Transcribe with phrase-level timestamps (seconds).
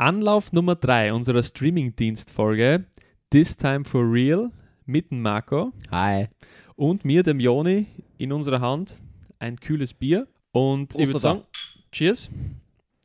[0.00, 2.86] Anlauf Nummer 3 unserer Streaming-Dienst-Folge
[3.28, 4.50] This Time for Real
[4.86, 6.28] mit dem Marco Hi.
[6.74, 7.84] und mir, dem Joni,
[8.16, 8.98] in unserer Hand
[9.40, 10.26] ein kühles Bier.
[10.52, 11.42] Und ich würde Ostertag.
[11.42, 11.46] sagen,
[11.92, 12.30] Cheers.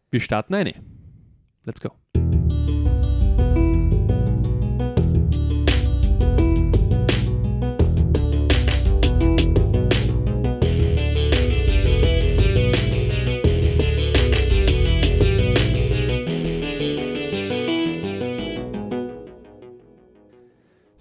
[0.10, 0.74] Wir starten eine.
[1.66, 1.92] Let's go.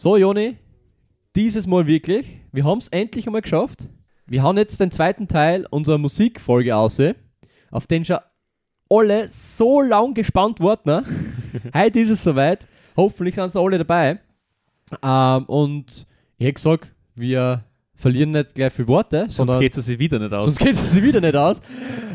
[0.05, 0.59] So, Joni,
[1.35, 2.27] dieses Mal wirklich.
[2.53, 3.89] Wir haben es endlich einmal geschafft.
[4.27, 7.01] Wir haben jetzt den zweiten Teil unserer Musikfolge aus,
[7.71, 8.19] auf den schon
[8.91, 10.83] alle so lang gespannt wurden.
[10.85, 11.05] Ne?
[11.75, 12.67] Heute ist es soweit.
[12.95, 14.21] Hoffentlich sind sie alle dabei.
[15.03, 17.65] Ähm, und ich hätte gesagt, wir
[17.95, 20.45] verlieren nicht gleich viele Worte, Sonst geht es sich wieder nicht aus.
[20.45, 21.62] sonst geht es sich wieder nicht aus.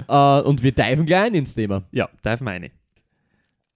[0.07, 1.81] Äh, und wir diven gleich ein ins Thema.
[1.91, 2.69] ja, darf meine.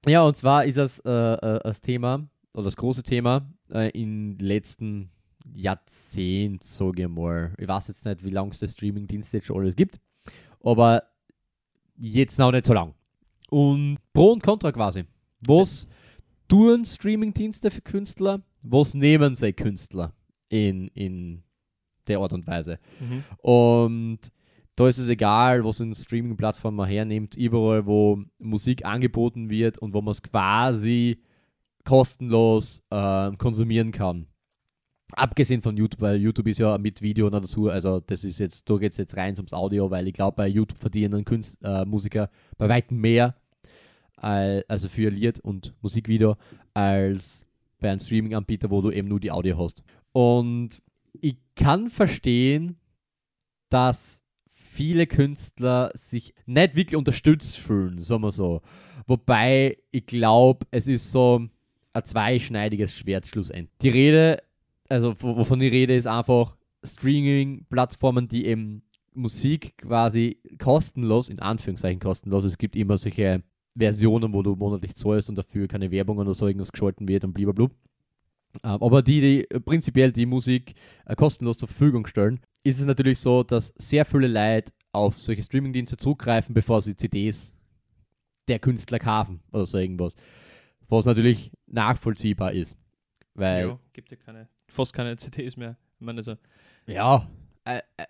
[0.05, 4.37] Ja, und zwar ist das äh, äh, das Thema, oder das große Thema äh, im
[4.39, 5.09] letzten
[5.53, 7.53] Jahrzehnt, sage ich mal.
[7.57, 9.99] Ich weiß jetzt nicht, wie lange es das Streamingdienst jetzt schon alles gibt,
[10.63, 11.03] aber
[11.97, 12.93] jetzt noch nicht so lang.
[13.49, 15.03] Und Pro und Contra quasi.
[15.45, 15.87] Was
[16.47, 18.41] tun Streamingdienste für Künstler?
[18.61, 20.13] Was nehmen sie Künstler
[20.49, 21.43] in, in
[22.07, 22.79] der Art und Weise?
[22.99, 23.23] Mhm.
[23.41, 24.19] Und
[24.75, 29.93] da ist es egal, was in Streaming-Plattformen man hernimmt, überall, wo Musik angeboten wird und
[29.93, 31.19] wo man es quasi
[31.85, 34.27] kostenlos äh, konsumieren kann.
[35.15, 38.67] Abgesehen von YouTube, weil YouTube ist ja mit Video noch dazu, also das ist jetzt,
[38.69, 41.85] da geht es jetzt rein ums Audio, weil ich glaube, bei YouTube verdienen Künst, äh,
[41.85, 43.35] Musiker bei weitem mehr,
[44.15, 46.35] al- also für Lied und Musikvideo,
[46.73, 47.45] als
[47.79, 49.83] bei einem Streaming-Anbieter, wo du eben nur die Audio hast.
[50.13, 50.81] Und
[51.21, 52.77] ich kann verstehen,
[53.69, 58.61] dass viele Künstler sich nicht wirklich unterstützt fühlen, sagen wir so.
[59.05, 61.47] Wobei ich glaube, es ist so
[61.93, 63.77] ein zweischneidiges Schwert schlussendlich.
[63.81, 64.43] Die Rede,
[64.89, 68.83] also wo- wovon die Rede ist einfach Streaming-Plattformen, die eben
[69.13, 73.43] Musik quasi kostenlos, in Anführungszeichen kostenlos, es gibt immer solche
[73.77, 77.33] Versionen, wo du monatlich zahlst und dafür keine Werbung oder so irgendwas geschalten wird und
[77.33, 77.65] blablabla.
[78.63, 80.73] Ähm, aber die, die prinzipiell die Musik
[81.05, 85.41] äh, kostenlos zur Verfügung stellen, ist es natürlich so, dass sehr viele Leute auf solche
[85.43, 87.55] Streamingdienste zugreifen, bevor sie CDs
[88.47, 90.15] der Künstler kaufen oder so irgendwas.
[90.93, 92.77] Was natürlich nachvollziehbar ist.
[93.33, 95.75] Weil, Ja, gibt ja keine, fast keine CDs mehr.
[95.99, 96.35] Ich meine, also,
[96.85, 97.27] ja,
[97.65, 98.05] äh, äh,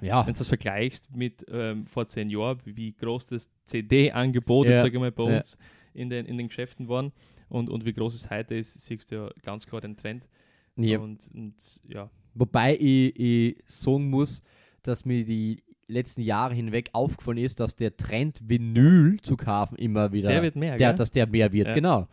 [0.00, 4.78] ja, wenn du das vergleichst mit ähm, vor zehn Jahren, wie groß das CD-Angebot, Ja,
[4.78, 5.36] sage ich mal, bei ja.
[5.36, 5.56] uns
[5.94, 7.12] in, den, in den Geschäften waren
[7.48, 10.26] und, und wie groß es heute ist, siehst du ja ganz klar den Trend.
[10.76, 10.98] ja.
[10.98, 11.54] Und, und
[11.84, 14.42] ja, Wobei ich, ich sagen muss,
[14.82, 20.12] dass mir die letzten Jahre hinweg aufgefallen ist, dass der Trend Vinyl zu kaufen immer
[20.12, 20.96] wieder, der wird mehr, der, gell?
[20.98, 21.74] dass der mehr wird, Ja.
[21.74, 22.08] genau.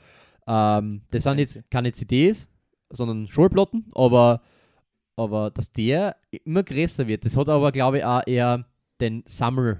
[0.46, 2.50] Ähm, das sind jetzt keine CDs,
[2.92, 4.42] sondern Schallplatten, aber,
[5.16, 8.66] aber dass der immer größer wird, das hat aber, glaube ich, auch eher
[9.02, 9.78] den Summer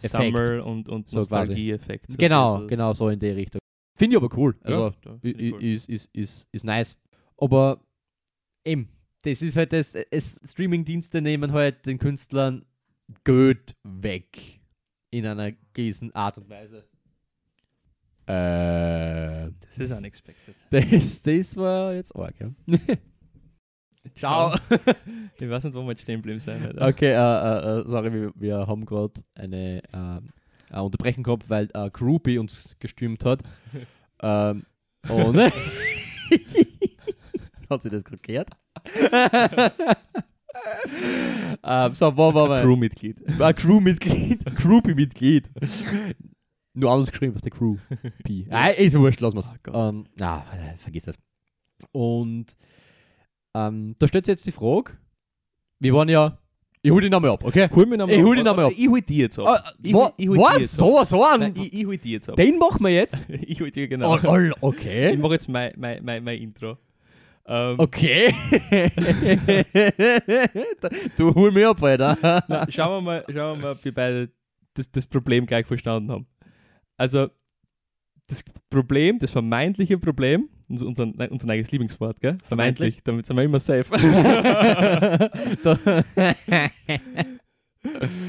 [0.00, 0.12] Effekt.
[0.12, 1.18] Summer und, und So.
[1.18, 2.12] Nostalgie-Effekt.
[2.12, 2.68] so genau, bisschen.
[2.68, 3.60] genau so in die Richtung.
[3.98, 4.54] Finde ich aber cool.
[4.62, 5.62] Also, Ja, cool.
[5.64, 6.96] ist, ist, ist, ist nice.
[7.38, 7.80] Aber
[8.64, 8.88] eben,
[9.22, 12.64] das ist halt das, es, Streaming-Dienste nehmen halt den Künstlern
[13.24, 14.60] Geld weg.
[15.10, 16.84] In einer gewissen Art und Weise.
[18.26, 20.56] Äh, Das ist unexpected.
[20.70, 22.50] das, das war jetzt arg, ja.
[24.14, 24.54] Ciao.
[25.38, 26.62] Ich weiß nicht, wo wir jetzt stehen geblieben sein.
[26.64, 26.88] Alter.
[26.88, 30.20] Okay, äh, äh, sorry, wir, wir haben gerade eine äh,
[30.74, 33.42] äh, Unterbrechung gehabt, weil äh, Groupie uns gestürmt hat.
[34.22, 34.64] ähm,
[35.08, 35.36] und
[37.70, 38.50] hat sie das gerade gehört?
[41.62, 42.62] Ähm, so, wo waren wir?
[42.62, 43.40] Crewmitglied.
[43.40, 44.44] Ein Crewmitglied.
[44.56, 45.50] Groupie-Mitglied.
[46.74, 47.76] Nur anders geschrieben als der Crew.
[48.24, 48.46] P.
[48.50, 49.50] Ah, ist wurscht, lass mal's.
[49.50, 49.74] Oh Gott.
[49.74, 51.18] ähm, ah, äh, vergiss das.
[51.92, 52.56] Und
[53.54, 54.92] ähm, da stellt sich jetzt die Frage,
[55.80, 56.38] wir waren ja,
[56.82, 57.68] ich hol den Namen ab, okay?
[57.74, 58.72] Hol mich nochmal Ich hol den Namen ab.
[58.76, 59.46] Ich hol die jetzt ab.
[59.46, 60.72] Ah, ich, ich hol was?
[60.72, 61.54] So, so an?
[61.56, 62.36] ich, ich hol die jetzt ab.
[62.36, 63.24] Den machen wir jetzt?
[63.28, 64.14] ich hol die, genau.
[64.14, 65.16] Oh, oh, Ich okay.
[65.16, 66.76] mache jetzt mein, mein, mein, mein Intro.
[67.48, 68.34] Ähm, Okay.
[71.16, 72.16] du hol mich ab, Alter.
[72.48, 74.30] na, schauen, wir mal, schauen wir mal, ob wir beide
[74.74, 76.26] das, das Problem gleich verstanden haben.
[76.96, 77.28] Also,
[78.26, 82.36] das Problem, das vermeintliche Problem, unser, unser, unser eigenes Lieblingswort, gell?
[82.48, 83.90] Vermeintlich, damit sind wir immer safe.
[85.62, 86.02] Da-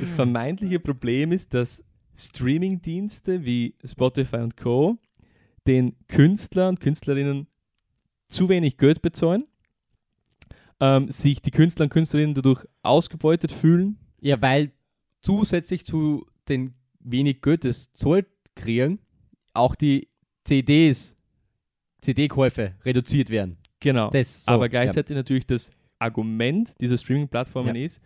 [0.02, 1.84] Das vermeintliche Problem ist, dass
[2.16, 5.00] Streamingdienste wie Spotify und Co.
[5.66, 7.48] den Künstler und Künstlerinnen
[8.28, 9.46] zu wenig Geld bezahlen,
[10.80, 13.98] ähm, sich die Künstler und Künstlerinnen dadurch ausgebeutet fühlen.
[14.22, 14.72] Ja, weil
[15.22, 19.00] zusätzlich zu den wenig Geld, das zahlt kriegen,
[19.54, 20.10] auch die
[20.44, 21.16] CDs,
[22.02, 23.58] CD-Käufe reduziert werden.
[23.80, 24.10] Genau.
[24.10, 27.86] Das, so, Aber gleichzeitig natürlich das Argument dieser Streaming-Plattformen Ja.
[27.86, 28.02] ist,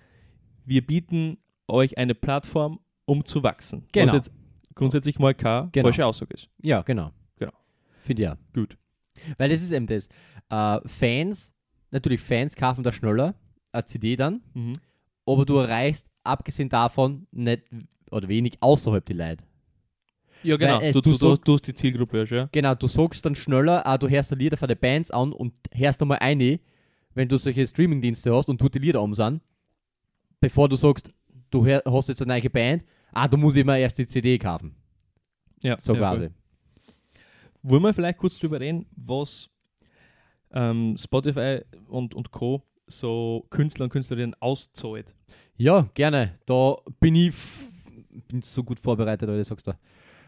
[0.65, 3.85] wir bieten euch eine Plattform, um zu wachsen.
[3.91, 4.07] Genau.
[4.07, 4.31] Was jetzt
[4.75, 5.85] grundsätzlich mal keine Genau.
[5.87, 6.49] falsche Aussage ist.
[6.61, 7.11] Ja, ja genau.
[7.37, 7.53] Genau.
[8.01, 8.37] Finde ich ja.
[8.53, 8.77] Gut.
[9.37, 10.07] Weil das ist eben das.
[10.49, 11.53] Äh, Fans,
[11.91, 13.35] natürlich Fans kaufen da schneller
[13.71, 14.73] eine CD dann, Mhm.
[15.25, 17.63] aber du erreichst abgesehen davon nicht
[18.11, 19.43] oder wenig außerhalb die Leute.
[20.43, 20.79] Ja, genau.
[20.81, 22.49] Weil es- du, du, du du, hast die Zielgruppe ja.
[22.51, 25.53] Genau, du sagst dann schneller, ah, du hörst die Lieder von den Bands an und
[25.73, 26.59] hörst einmal eine,
[27.13, 29.41] wenn du solche Streamingdienste hast und tut die Lieder um sind,
[30.39, 31.11] bevor du sagst,
[31.51, 32.83] du hör, hast jetzt eine neue Band,
[33.13, 34.75] ah, du musst immer erst die CD kaufen.
[35.61, 36.23] Ja, So ja, quasi.
[36.23, 36.31] voll.
[37.63, 39.49] Wollen wir vielleicht kurz drüber reden, was
[40.53, 42.63] ähm, Spotify und, und Co.
[42.87, 45.15] so Künstler und Künstlerinnen auszahlt?
[45.57, 46.39] Ja, gerne.
[46.45, 47.33] Da bin ich
[48.27, 49.77] bin so gut vorbereitet, du sagst da.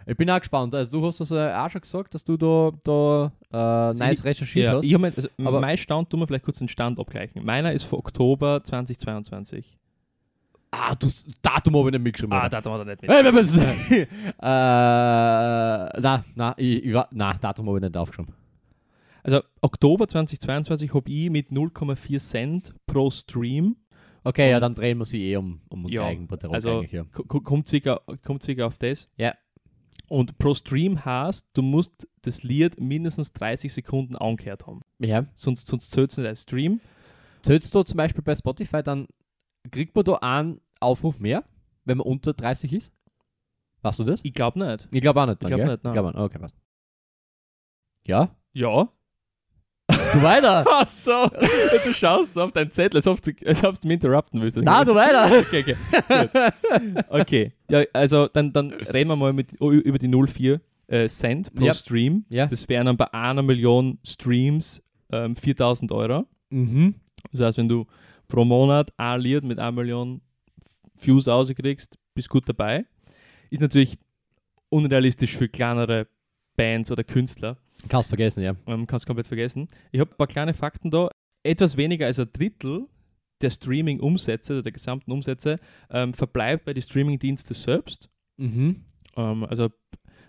[0.05, 0.73] Ich bin auch gespannt.
[0.75, 4.25] Also du hast das äh, auch schon gesagt, dass du da, da äh, nice ich-
[4.25, 4.83] recherchiert Ja, hast.
[4.85, 7.43] ich mein, also Aber- mein Stand, tun wir vielleicht kurz den Stand abgleichen.
[7.45, 9.77] Meiner ist von Oktober 2022.
[10.73, 12.33] ah, du das Datum habe ich nicht mitgeschrieben.
[12.33, 12.61] Ah, Alter.
[12.61, 13.11] da haben wir da nicht mit.
[13.11, 14.07] Hey, wenn man's- äh,
[16.01, 18.33] na, na, ich, ich, war- na, Datum habe ich nicht aufgeschrieben.
[19.23, 23.77] Also Oktober 2022 habe ich mit 0,4 Cent pro Stream,
[24.25, 27.03] Okay, ja, dann drehen wir sie eh um, um Ja, den Eigenbetrag also- eigentlich, ja.
[27.03, 29.09] ko- ko- kommt circa, kommt circa auf das.
[29.17, 29.33] Ja.
[30.07, 34.79] Und pro Stream heißt, du musst das Lied mindestens 30 Sekunden angehört haben.
[34.99, 35.25] Ja.
[35.35, 36.79] Sonst, sonst zählt es nicht als Stream.
[37.41, 39.07] Zählst du zum Beispiel bei Spotify, dann
[39.71, 41.43] kriegt man da einen Aufruf mehr,
[41.85, 42.91] wenn man unter 30 ist?
[43.81, 44.21] Weißt du das?
[44.23, 44.87] Ich glaube nicht.
[44.93, 45.43] Ich glaube auch nicht.
[45.43, 45.71] Dann, Ich glaub gell?
[45.75, 45.91] nicht, nein.
[45.91, 46.21] Ich glaube auch nicht.
[46.23, 46.55] Okay, passt.
[48.05, 48.35] Ja?
[48.53, 48.89] Ja.
[50.13, 50.63] Du weiter!
[50.69, 51.27] Ach so.
[51.83, 54.57] du schaust so auf deinen Zettel, als ob du, als ob du mich interrupten willst.
[54.57, 55.29] Na, du weiter!
[55.41, 56.51] Okay, okay.
[57.09, 57.53] Okay.
[57.69, 61.73] Ja, also dann, dann reden wir mal mit, über die 0,4 äh, Cent pro Ja.
[61.73, 62.25] Stream.
[62.29, 62.47] Ja.
[62.47, 64.81] Das wären dann bei einer Million Streams
[65.11, 66.25] ähm, 4000 Euro.
[66.49, 66.95] mhm.
[67.31, 67.85] Das heißt, wenn du
[68.27, 70.21] pro Monat ein Lied mit einer Million
[70.99, 72.85] Views rauskriegst, bist gut dabei.
[73.49, 73.97] Ist natürlich
[74.69, 76.07] unrealistisch für kleinere
[76.55, 77.57] Bands oder Künstler.
[77.89, 78.55] Kannst vergessen, ja.
[78.67, 79.67] Ähm, kannst komplett vergessen.
[79.91, 81.09] Ich habe ein paar kleine Fakten da.
[81.43, 82.87] Etwas weniger als ein Drittel
[83.41, 85.59] der Streaming-Umsätze, oder der gesamten Umsätze,
[85.89, 88.09] ähm, verbleibt bei den Streaming-Diensten selbst.
[88.37, 88.85] Mhm.
[89.17, 89.69] Ähm, also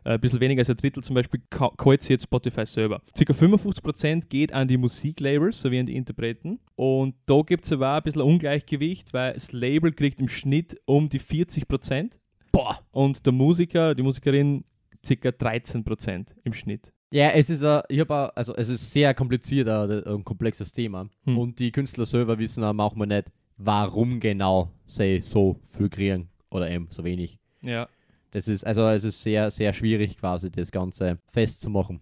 [0.05, 3.01] ein bisschen weniger als ein Drittel zum Beispiel ka- kauft jetzt Spotify selber.
[3.17, 6.59] Circa 55% geht an die Musiklabels sowie an die Interpreten.
[6.77, 10.81] Und da gibt es aber ein bisschen ein Ungleichgewicht, weil das Label kriegt im Schnitt
[10.85, 12.19] um die 40%
[12.53, 12.81] Boah!
[12.93, 14.65] und der Musiker, die Musikerin
[15.05, 16.93] circa 13% im Schnitt.
[17.11, 20.73] Ja, es ist, äh, ich hab auch, also es ist sehr kompliziert, äh, ein komplexes
[20.73, 21.09] Thema.
[21.25, 21.39] Hm.
[21.39, 26.69] Und die Künstler selber wissen auch manchmal nicht, warum genau sie so viel kriegen oder
[26.71, 27.39] eben so wenig.
[27.63, 27.89] Ja.
[28.35, 32.01] Das ist, also es ist sehr, sehr schwierig quasi, das Ganze festzumachen.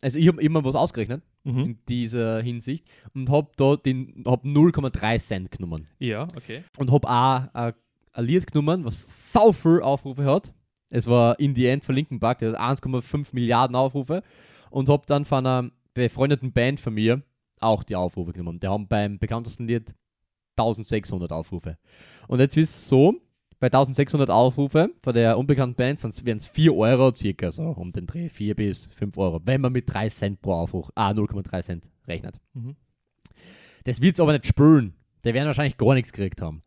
[0.00, 1.64] Also ich habe immer was ausgerechnet Mhm.
[1.64, 5.86] in dieser Hinsicht und habe da den, hab 0,3 Cent genommen.
[5.98, 6.64] Ja, okay.
[6.76, 7.72] Und habe auch ein,
[8.12, 10.52] ein Lied genommen, was sau viel Aufrufe hat.
[10.90, 14.22] Es war In the End von Linkin Park, der hat 1,5 Milliarden Aufrufe.
[14.70, 17.22] Und habe dann von einer befreundeten Band von mir
[17.60, 18.60] auch die Aufrufe genommen.
[18.60, 19.94] Die haben beim bekanntesten Lied
[20.58, 21.78] 1600 Aufrufe.
[22.26, 23.14] Und jetzt ist es so,
[23.60, 28.06] bei 1600 Aufrufe von der unbekannten Band wären es 4 Euro circa, so um den
[28.06, 31.88] Dreh, 4 bis 5 Euro, wenn man mit 3 Cent pro Aufruf, ah, 0,3 Cent
[32.06, 32.38] rechnet.
[32.54, 32.76] Mhm.
[33.84, 34.94] Das wird es aber nicht spüren.
[35.24, 36.62] Die werden wahrscheinlich gar nichts gekriegt haben.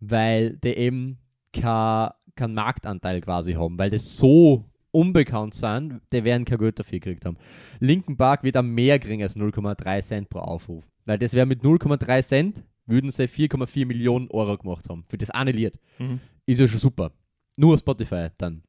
[0.00, 1.18] Weil die eben
[1.52, 3.78] keinen kein Marktanteil quasi haben.
[3.78, 7.36] Weil das so unbekannt sind, die werden kein Geld dafür gekriegt haben.
[7.80, 10.84] Linken Park wird am mehr kriegen als 0,3 Cent pro Aufruf.
[11.04, 15.04] Weil das wäre mit 0,3 Cent, würden sie 4,4 Millionen Euro gemacht haben.
[15.08, 15.78] Für das eine Lied.
[15.98, 16.20] Mhm.
[16.50, 17.12] Ist ja schon super.
[17.56, 18.62] Nur auf Spotify dann.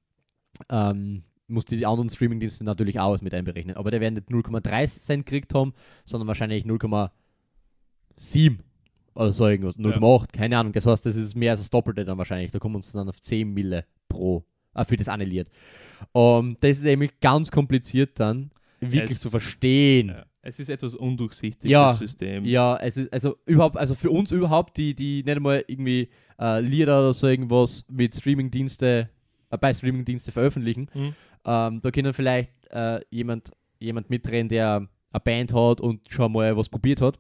[0.69, 3.75] Ähm, muss die anderen Streamingdienste natürlich auch mit einberechnen.
[3.75, 5.73] Aber die werden nicht 0,3 Cent gekriegt haben,
[6.05, 8.59] sondern wahrscheinlich 0,7
[9.13, 9.77] oder so irgendwas.
[9.79, 10.73] 0,8, keine Ahnung.
[10.73, 12.51] Das heißt, das ist mehr als das Doppelte dann wahrscheinlich.
[12.51, 15.47] Da kommen wir uns dann auf 10 Mille pro, äh, für das Lied.
[16.13, 20.09] Um, das ist nämlich ganz kompliziert dann, wirklich Es- zu verstehen.
[20.09, 20.25] Ja.
[20.43, 22.45] Es ist etwas undurchsichtig, Ja, das System.
[22.45, 26.60] Ja, es ist also überhaupt, also für uns überhaupt, die, die nicht einmal irgendwie äh,
[26.62, 29.10] Lieder oder so irgendwas mit Streamingdienste,
[29.51, 31.15] äh, bei Streamingdienste veröffentlichen, Mhm.
[31.45, 36.55] ähm, da können vielleicht äh, jemand, jemand mitreden, der eine Band hat und schon mal
[36.57, 37.19] was probiert hat.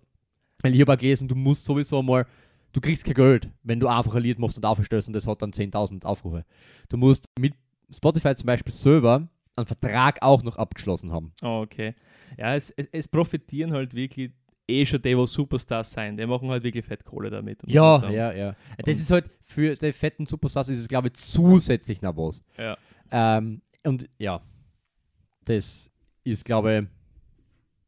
[0.63, 2.25] Weil ich habe gelesen, du musst sowieso mal,
[2.71, 5.41] du kriegst kein Geld, wenn du einfach ein Lied machst und aufstößt und das hat
[5.41, 6.43] dann 10.000 Aufrufe.
[6.89, 7.53] Du musst mit
[7.93, 11.33] Spotify zum Beispiel selber einen Vertrag auch noch abgeschlossen haben.
[11.41, 11.93] Oh, okay.
[12.37, 14.31] Ja, es, es, es profitieren halt wirklich
[14.67, 16.15] eh schon die, was Superstars sein.
[16.17, 17.61] Die machen halt wirklich Fettkohle damit.
[17.67, 18.55] Ja, ja, ja.
[18.77, 22.43] Das Und- ist halt für die fetten Superstars ist es, glaube ich, zusätzlich noch was.
[22.57, 22.77] Ja.
[23.11, 24.41] Ähm, und ja,
[25.45, 25.89] das
[26.23, 26.87] ist, glaube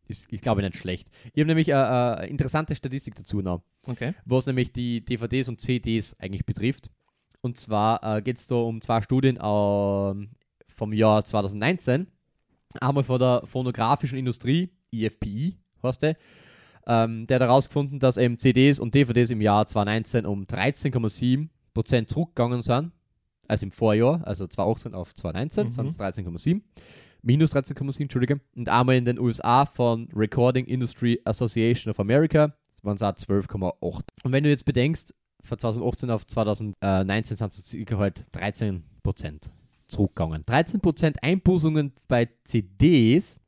[0.07, 1.07] ist, ich glaube nicht schlecht.
[1.33, 4.13] Ich habe nämlich eine äh, äh, interessante Statistik dazu noch, Okay.
[4.25, 6.89] was nämlich die DVDs und CDs eigentlich betrifft.
[7.41, 10.31] Und zwar äh, geht es da um zwei Studien ähm,
[10.73, 12.07] vom Jahr 2019.
[12.81, 16.17] Einmal von der phonografischen Industrie, IFPI heißt der,
[16.87, 22.61] ähm, der hat herausgefunden, dass eben CDs und DVDs im Jahr 2019 um 13,7% zurückgegangen
[22.61, 22.91] sind,
[23.47, 25.71] also im Vorjahr, also 2018 auf 2019 Mhm.
[25.71, 26.61] sind es 13,7,
[27.21, 28.41] minus 13,7, Entschuldige.
[28.55, 34.03] Und einmal in den USA von Recording Industry Association of America waren es auch 12,8.
[34.23, 38.81] Und wenn du jetzt bedenkst, von 2018 auf 2019 sind es circa halt 13%
[39.87, 40.43] zurückgegangen.
[40.43, 43.39] 13% Einbußungen bei CDs,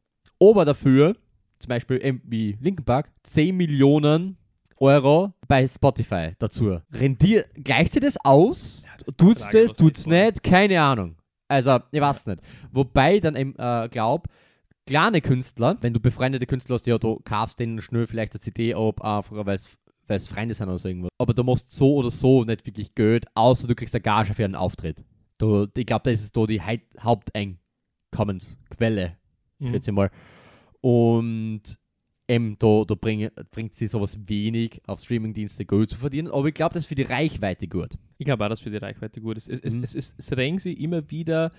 [0.41, 1.15] aber dafür,
[1.59, 4.37] zum Beispiel wie Linkin Park, 10 Millionen
[4.77, 6.79] Euro bei Spotify dazu.
[6.91, 8.83] Rendiert, gleicht sich das aus?
[8.97, 10.43] das ist tut's das, tut's nicht?
[10.43, 11.15] Keine Ahnung.
[11.47, 12.41] Also, ich weiß nicht.
[12.71, 14.27] Wobei dann eben, äh, glaub,
[14.85, 18.73] kleine Künstler, wenn du befreundete Künstler hast, ja, du kaufst denen schnell vielleicht eine CD
[18.73, 19.59] ab, einfach weil
[20.07, 21.11] es Freunde sind oder so irgendwas.
[21.17, 24.45] Aber du machst so oder so nicht wirklich Geld, außer du kriegst eine Gage für
[24.45, 25.03] einen Auftritt.
[25.37, 29.17] Du, ich glaube, das ist da die Haupteinkommensquelle,
[29.59, 29.69] Mhm.
[29.69, 30.09] schätze ich mal.
[30.81, 31.61] Und
[32.27, 36.53] eben, da, da bring, bringt sie sowas wenig auf Streamingdienste Geld zu verdienen, aber ich
[36.53, 37.91] glaube, das ist für die Reichweite gut.
[38.17, 39.47] Ich glaube auch, dass für die Reichweite gut ist.
[39.49, 39.83] Es, es, Mhm.
[39.83, 41.51] es, es, es regen sich immer wieder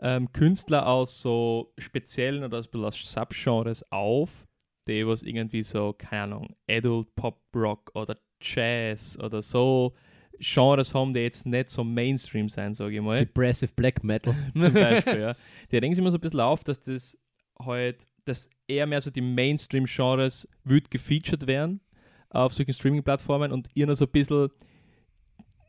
[0.00, 4.46] ähm, Künstler aus so speziellen oder aus, aus Subgenres auf,
[4.86, 9.94] die was irgendwie so, keine Ahnung, Adult Pop Rock oder Jazz oder so
[10.40, 13.18] Genres haben, die jetzt nicht so Mainstream sein, sage ich mal.
[13.18, 14.34] Depressive Black Metal.
[14.56, 15.36] zum Beispiel, ja.
[15.70, 17.18] Die regen sich immer so ein bisschen auf, dass das
[17.58, 21.80] halt, dass eher mehr so die Mainstream-Genres wird gefeatured werden
[22.30, 24.50] auf solchen Streaming-Plattformen und ihr noch so ein bisschen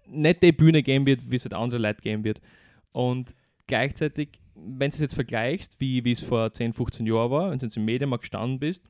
[0.08, 2.42] nicht die Bühne geben wird, wie es halt andere Leute geben wird.
[2.92, 3.36] Und
[3.68, 7.60] gleichzeitig, wenn du es jetzt vergleichst, wie wie es vor 10, 15 Jahren war, wenn
[7.60, 8.86] du jetzt im Medienmarkt gestanden bist,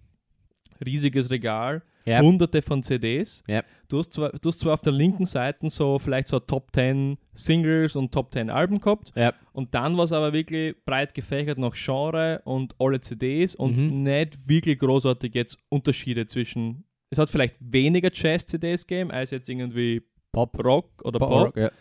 [0.84, 2.22] riesiges Regal, Ja.
[2.22, 3.44] hunderte von CDs.
[3.48, 3.64] Ja.
[3.88, 7.18] Du, hast zwar, du hast zwar auf der linken Seite so vielleicht so Top 10
[7.34, 9.34] Singles und Top 10 Alben gehabt, Ja.
[9.54, 14.04] und dann war es aber wirklich breit gefächert nach Genre und alle CDs und Mhm.
[14.04, 16.84] nicht wirklich großartig jetzt Unterschiede zwischen.
[17.12, 20.02] Es hat vielleicht weniger Jazz-CDs gegeben als jetzt irgendwie
[20.32, 20.64] Pop.
[20.64, 21.58] Rock oder Pop, Pop.
[21.58, 21.72] Ja.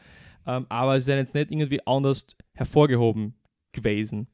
[0.46, 3.34] ähm, aber es ist jetzt nicht irgendwie anders hervorgehoben
[3.72, 4.26] gewesen.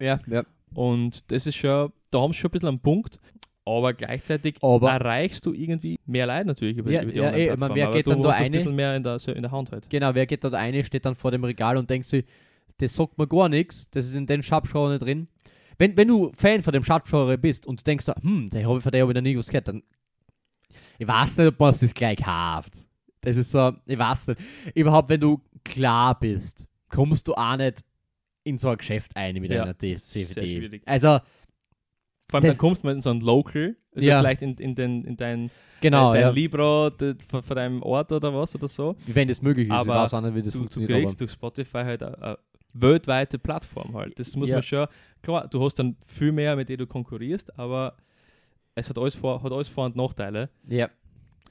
[0.00, 0.44] Ja, ja.
[0.74, 3.18] Und das ist schon, da haben sie schon ein bisschen einen Punkt.
[3.66, 7.26] Aber gleichzeitig Aber- erreichst du irgendwie mehr Leute natürlich über, Ja, über die ja, eh,
[7.50, 9.50] Online-Plattform, man, wer geht dann da das ein eine- bisschen mehr in der, in der
[9.50, 9.90] Hand halt.
[9.90, 12.24] Genau, wer geht dort rein, steht dann vor dem Regal und denkt sich,
[12.78, 15.28] das sagt mir gar nichts, das ist in den nicht drin.
[15.78, 18.82] Wenn, wenn du Fan von dem Shop-Genre bist und denkst, da, hm, der hab, ich-
[18.82, 19.82] von der habe ich noch nie was gehört, dann
[20.98, 22.72] ich weiß nicht, ob man es das gleich kauft.
[23.20, 24.40] Das ist so, ich weiß nicht.
[24.74, 27.80] Überhaupt, wenn du klar bist, kommst du auch nicht
[28.44, 30.58] in so ein Geschäft ein mit Ja, einer D- das ist sehr DVD.
[30.60, 30.82] schwierig.
[30.86, 31.18] Also,
[32.30, 34.18] Vor allem, Das- dann kommst du mal in so ein Local, also Ja.
[34.20, 38.10] vielleicht in, in, den, in dein, genau, dein ja, Libro de, von, von deinem Ort
[38.12, 38.96] oder was oder so.
[39.06, 39.72] wenn das möglich ist.
[39.72, 40.90] Aber ich weiß auch nicht, wie das Du, du funktioniert.
[40.90, 42.38] kriegst durch Spotify halt eine,
[42.74, 44.18] weltweite Plattform halt.
[44.18, 44.56] Das muss Ja.
[44.56, 44.86] man schon,
[45.22, 47.96] klar, du hast dann viel mehr, mit denen du konkurrierst, aber
[48.74, 50.50] es hat alles Vor-, hat alles Vor- und Nachteile.
[50.66, 50.90] aber, ja.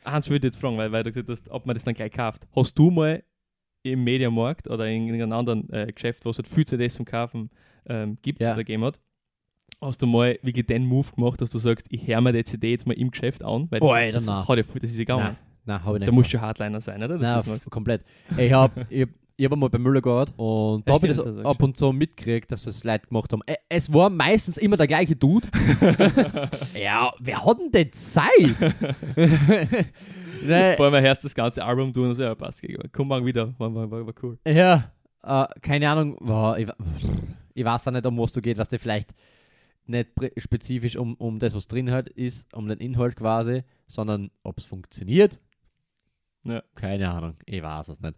[0.03, 2.45] Hans würde jetzt fragen, weil, weil du gesagt hast, ob man das dann gleich kauft.
[2.55, 3.23] Hast du mal
[3.81, 7.49] im Mediamarkt oder in irgendeinem anderen äh, Geschäft, wo es halt viel CDs zum Kaufen
[7.87, 8.49] ähm, gibt Ja.
[8.53, 8.99] oder gegeben hat,
[9.85, 12.71] hast du mal wirklich den Move gemacht, dass du sagst, ich höre mir die CD
[12.71, 14.47] jetzt mal im Geschäft an, weil das, Boah, das, nein.
[14.47, 15.23] hat ja, das ist gegangen.
[15.23, 16.07] Nein, nein, habe ich nicht.
[16.07, 17.17] Da musst du Hardliner sein, oder?
[17.17, 18.03] Nein, komplett.
[18.37, 21.61] Ich habe ich, ich hab einmal bei Müller gehabt und da habe ich das ab
[21.61, 23.41] und zu mitgekriegt, dass das Leute gemacht haben.
[23.69, 25.47] Es war meistens immer der gleiche Dude.
[26.73, 28.29] ja, wer hat denn denn Zeit?
[29.15, 32.65] nee, Vor allem hörst du das ganze Album tun und so, ja, passt.
[32.91, 34.37] Komm morgen wieder, war, war, war, war cool.
[34.47, 34.91] ja,
[35.23, 36.17] äh, keine Ahnung.
[36.19, 36.67] Boah, ich,
[37.53, 39.13] ich weiß auch nicht, um was du geht, was dir vielleicht
[39.87, 44.57] nicht spezifisch um, um das, was drin halt ist, um den Inhalt quasi, sondern ob
[44.57, 45.39] es funktioniert.
[46.43, 46.63] Ja.
[46.75, 48.15] Keine Ahnung, ich weiß es nicht.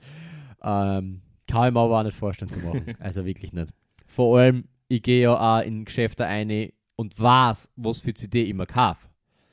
[0.61, 2.93] Ähm, kann ich mir aber auch nicht vorstellen zu machen.
[2.99, 3.71] also wirklich nicht.
[4.05, 8.49] Vor allem, ich gehe ja auch in Geschäfte ein und weiß, was für CD ich
[8.49, 9.07] immer kaufe.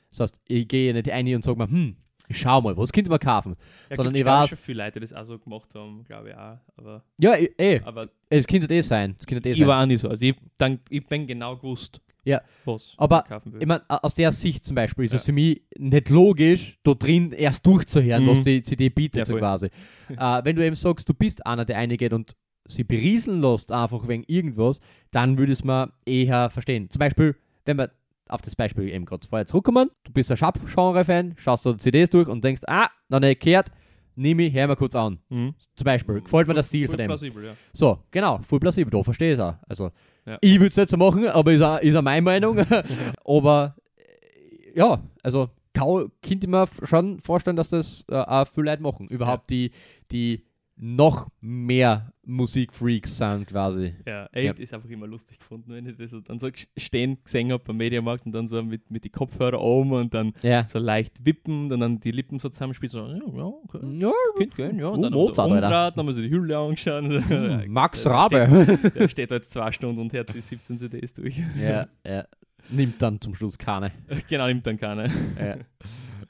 [0.09, 1.95] Das heißt, ich gehe nicht ein und sage mir, hm,
[2.27, 3.55] ich schau mal, was könnte man kaufen?
[3.89, 6.35] Ja, Sondern ich weiß- schon viele Leute, die das auch so gemacht haben, glaube ich
[6.35, 6.57] auch.
[6.77, 9.15] Aber, Ja, eh, eh, aber es könnte eh sein.
[9.19, 9.67] Es könnte eh ich sein.
[9.67, 10.09] war auch nicht so.
[10.09, 12.41] Also ich, dann, ich bin genau gewusst, Ja.
[12.65, 13.23] was Aber
[13.65, 15.17] meine, aus der Sicht zum Beispiel ist Ja.
[15.19, 18.27] es für mich nicht logisch, da drin erst durchzuhören, Mhm.
[18.29, 19.67] was die CD bietet, Ja, so quasi.
[20.09, 22.35] äh, wenn du eben sagst, du bist einer, der eingeht und
[22.67, 24.79] sie berieseln lässt, einfach wegen irgendwas,
[25.11, 26.89] dann würde es mir eher verstehen.
[26.89, 27.91] Zum Beispiel, wenn wir
[28.27, 32.27] auf das Beispiel eben gerade vorher zurückkommen, du bist ein Shop-Genre-Fan, schaust du CDs durch
[32.27, 33.67] und denkst, ah, noch nicht gehört,
[34.15, 35.19] nimm ich, hör mal kurz an.
[35.29, 35.53] Mhm.
[35.75, 37.07] Zum Beispiel, gefällt mir der Stil Voll von dem.
[37.07, 37.53] plausibel, ja.
[37.71, 39.55] So, genau, voll plausibel, da verstehe ich es auch.
[39.69, 39.91] Also,
[40.25, 40.37] Ja.
[40.41, 42.57] Ich würde es nicht so machen, aber ist auch, ist auch meine Meinung.
[43.25, 48.71] aber äh, ja, also kann, könnte ich mir schon vorstellen, dass das äh, auch viele
[48.71, 49.07] Leute machen.
[49.07, 49.71] Überhaupt die,
[50.11, 50.43] die
[50.77, 53.93] noch mehr Musikfreaks sind quasi.
[54.05, 54.51] Ja, ey, Ja.
[54.53, 57.63] das ist einfach immer lustig gefunden, wenn ich das so dann so stehen gesehen habe
[57.63, 60.67] beim Mediamarkt und dann so mit, mit die Kopfhörer oben und dann Ja.
[60.67, 63.79] so leicht wippen und dann die Lippen so zusammenspielen, so, ja, ja, okay.
[63.99, 64.87] Ja, Könnte gehen, ja.
[64.87, 65.65] Und Oh, dann Mozart, Alter.
[65.67, 67.05] umgedreht, dann haben wir so die Hülle angeschaut.
[67.05, 68.67] So, ja, Max Rabe.
[68.77, 71.37] Steht, der steht da jetzt zwei Stunden und hört sich 17 CDs durch.
[71.57, 72.25] ja, ja.
[72.69, 73.91] Nimmt dann zum Schluss keine.
[74.27, 75.07] genau, nimmt dann keine.
[75.39, 75.57] Ja.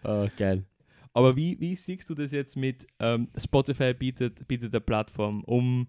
[0.04, 0.66] Oh, geil.
[1.16, 5.88] Aber wie, wie siehst du das jetzt mit ähm, Spotify bietet, bietet eine Plattform, um,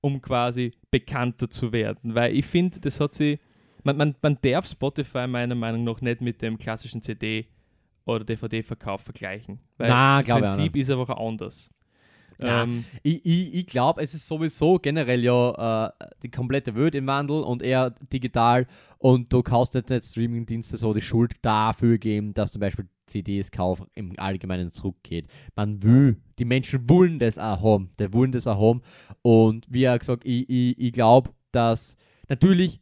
[0.00, 2.14] um quasi bekannter zu werden?
[2.14, 3.40] Weil ich finde, das hat sie,
[3.82, 7.48] man, man, man darf Spotify meiner Meinung nach nicht mit dem klassischen CD-
[8.04, 9.58] oder DVD-Verkauf vergleichen.
[9.78, 11.68] Weil Na, das Prinzip ist einfach anders.
[12.40, 17.06] Ähm, Ich, ich, ich glaube, es ist sowieso generell ja äh, die komplette Welt im
[17.06, 18.66] Wandel und eher digital.
[18.98, 23.82] Und du kannst jetzt nicht Streamingdienste so die Schuld dafür geben, dass zum Beispiel CDs-Kauf
[23.94, 25.28] im Allgemeinen zurückgeht.
[25.54, 28.82] Man will, die Menschen wollen das auch haben, die wollen das auch haben.
[29.22, 31.96] Und wie er gesagt, ich, ich, ich glaube, dass
[32.28, 32.80] natürlich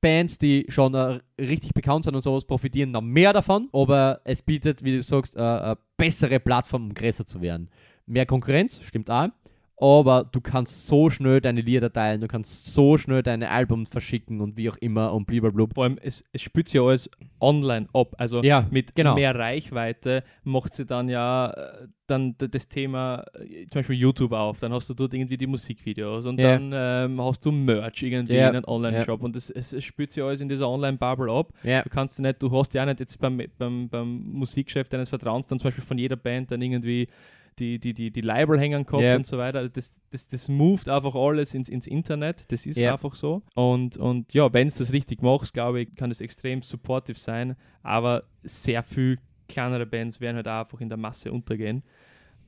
[0.00, 4.42] Bands, die schon äh, richtig bekannt sind und sowas, profitieren noch mehr davon, aber es
[4.42, 7.70] bietet, wie du sagst, äh, eine bessere Plattform, um größer zu werden
[8.06, 9.28] mehr Konkurrenz, stimmt auch.
[9.76, 14.40] Aber du kannst so schnell deine Lieder teilen, du kannst so schnell deine Albums verschicken
[14.40, 15.66] und wie auch immer und blablabla.
[15.74, 18.14] vor allem, es, es spürt sich ja alles online ab.
[18.16, 19.16] Also Ja, mit genau.
[19.16, 24.60] mehr Reichweite macht sie dann ja äh, dann das Thema äh, zum Beispiel YouTube auf.
[24.60, 26.52] Dann hast du dort irgendwie die Musikvideos und Ja.
[26.56, 28.50] dann ähm, hast du Merch irgendwie Ja.
[28.50, 31.52] in einem Online-Shop und es, es, es spürt sich alles in dieser Online-Bubble ab.
[31.82, 35.08] Du kannst ja nicht, du hast ja auch nicht jetzt beim, beim, beim Musikgeschäft deines
[35.08, 37.08] Vertrauens dann zum Beispiel von jeder Band dann irgendwie
[37.58, 39.16] die, die, die, die Label hängen gehabt Ja.
[39.16, 39.68] und so weiter.
[39.68, 42.44] Das, das, das moved einfach alles ins, ins Internet.
[42.48, 42.92] Das ist Ja.
[42.92, 43.42] einfach so.
[43.54, 47.56] Und, und ja, wenn es das richtig machst, glaube ich, kann das extrem supportive sein.
[47.82, 51.82] Aber sehr viel kleinere Bands werden halt auch einfach in der Masse untergehen.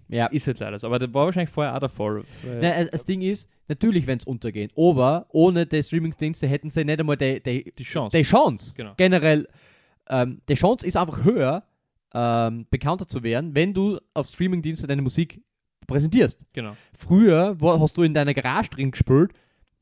[0.09, 0.27] ja.
[0.27, 0.87] Ist halt leider so.
[0.87, 2.23] Aber das war wahrscheinlich vorher auch der Fall.
[2.45, 6.85] Na, das, das Ding ist, natürlich wenn es untergehen, aber ohne die Streamingdienste hätten sie
[6.85, 8.17] nicht einmal die, die, die Chance.
[8.17, 8.73] die Chance.
[8.77, 8.95] Genau.
[8.97, 9.49] Generell,
[10.09, 11.65] ähm, die Chance ist einfach höher,
[12.17, 15.43] ähm, bekannter zu werden, wenn du auf Streamingdienste deine Musik
[15.87, 16.47] präsentierst.
[16.55, 16.75] Genau.
[16.97, 19.33] Früher war, hast du in deiner Garage drin gespielt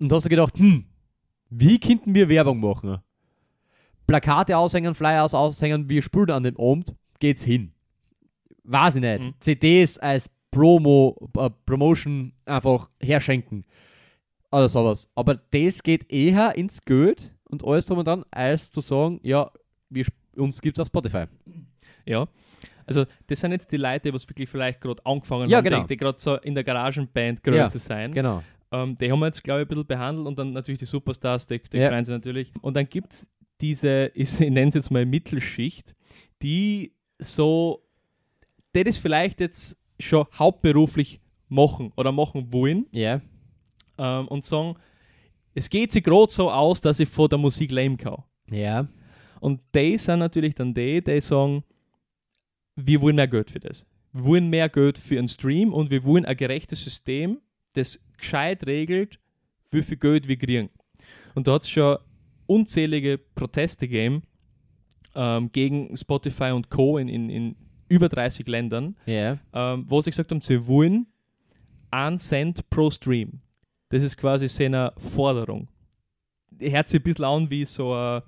[0.01, 0.85] und hast dir gedacht, hm,
[1.49, 2.99] wie könnten wir Werbung machen?
[4.09, 7.73] Plakate aushängen, Flyers aushängen, wir spielen an dem Abend, geht's hin.
[8.65, 9.23] Weiß ich nicht.
[9.23, 9.35] Mhm.
[9.39, 13.65] CDs als Promo, äh, Promotion einfach herschenken.
[14.51, 15.09] Oder sowas.
[15.15, 19.51] Aber das geht eher ins Geld und alles drum und dran, als zu sagen, ja,
[19.89, 21.27] wir, uns gibt's auf Spotify.
[22.07, 22.27] Ja.
[22.87, 25.81] Also, das sind jetzt die Leute, die was wirklich vielleicht gerade angefangen Ja, haben, genau.
[25.83, 28.13] die, die gerade so in der Garagenband Größe Ja, sein.
[28.13, 28.43] Genau.
[28.73, 31.47] Ähm, die haben wir jetzt, glaube ich, ein bisschen behandelt und dann natürlich die Superstars,
[31.47, 31.89] die, die Ja.
[31.89, 32.53] freuen sich natürlich.
[32.61, 33.29] Und dann gibt es
[33.61, 35.95] diese, ich nenne es jetzt mal Mittelschicht,
[36.43, 37.83] die so,
[38.75, 43.21] die das vielleicht jetzt schon hauptberuflich machen oder machen wollen Ja.
[43.97, 44.75] ähm, und sagen,
[45.55, 48.23] es geht sich gerade so aus, dass ich von der Musik leben kann.
[48.51, 48.89] Ja.
[49.41, 51.63] Und die sind natürlich dann die, die sagen,
[52.77, 53.87] wir wollen mehr Geld für das.
[54.13, 57.41] Wir wollen mehr Geld für einen Stream und wir wollen ein gerechtes System,
[57.75, 59.19] das gescheit regelt,
[59.71, 60.71] wie viel Geld wir kriegen.
[61.35, 61.99] Und da hat es schon
[62.47, 64.23] unzählige Proteste gegeben
[65.15, 66.99] ähm, gegen Spotify und Co.
[66.99, 67.57] In, in, in
[67.89, 69.39] über 30 Ländern, Ja.
[69.53, 71.07] ähm, wo sie gesagt haben, sie wollen
[71.91, 73.41] 1 Cent pro Stream.
[73.89, 75.69] Das ist quasi seine Forderung.
[76.59, 78.23] Hört sich ein bisschen an wie so ein,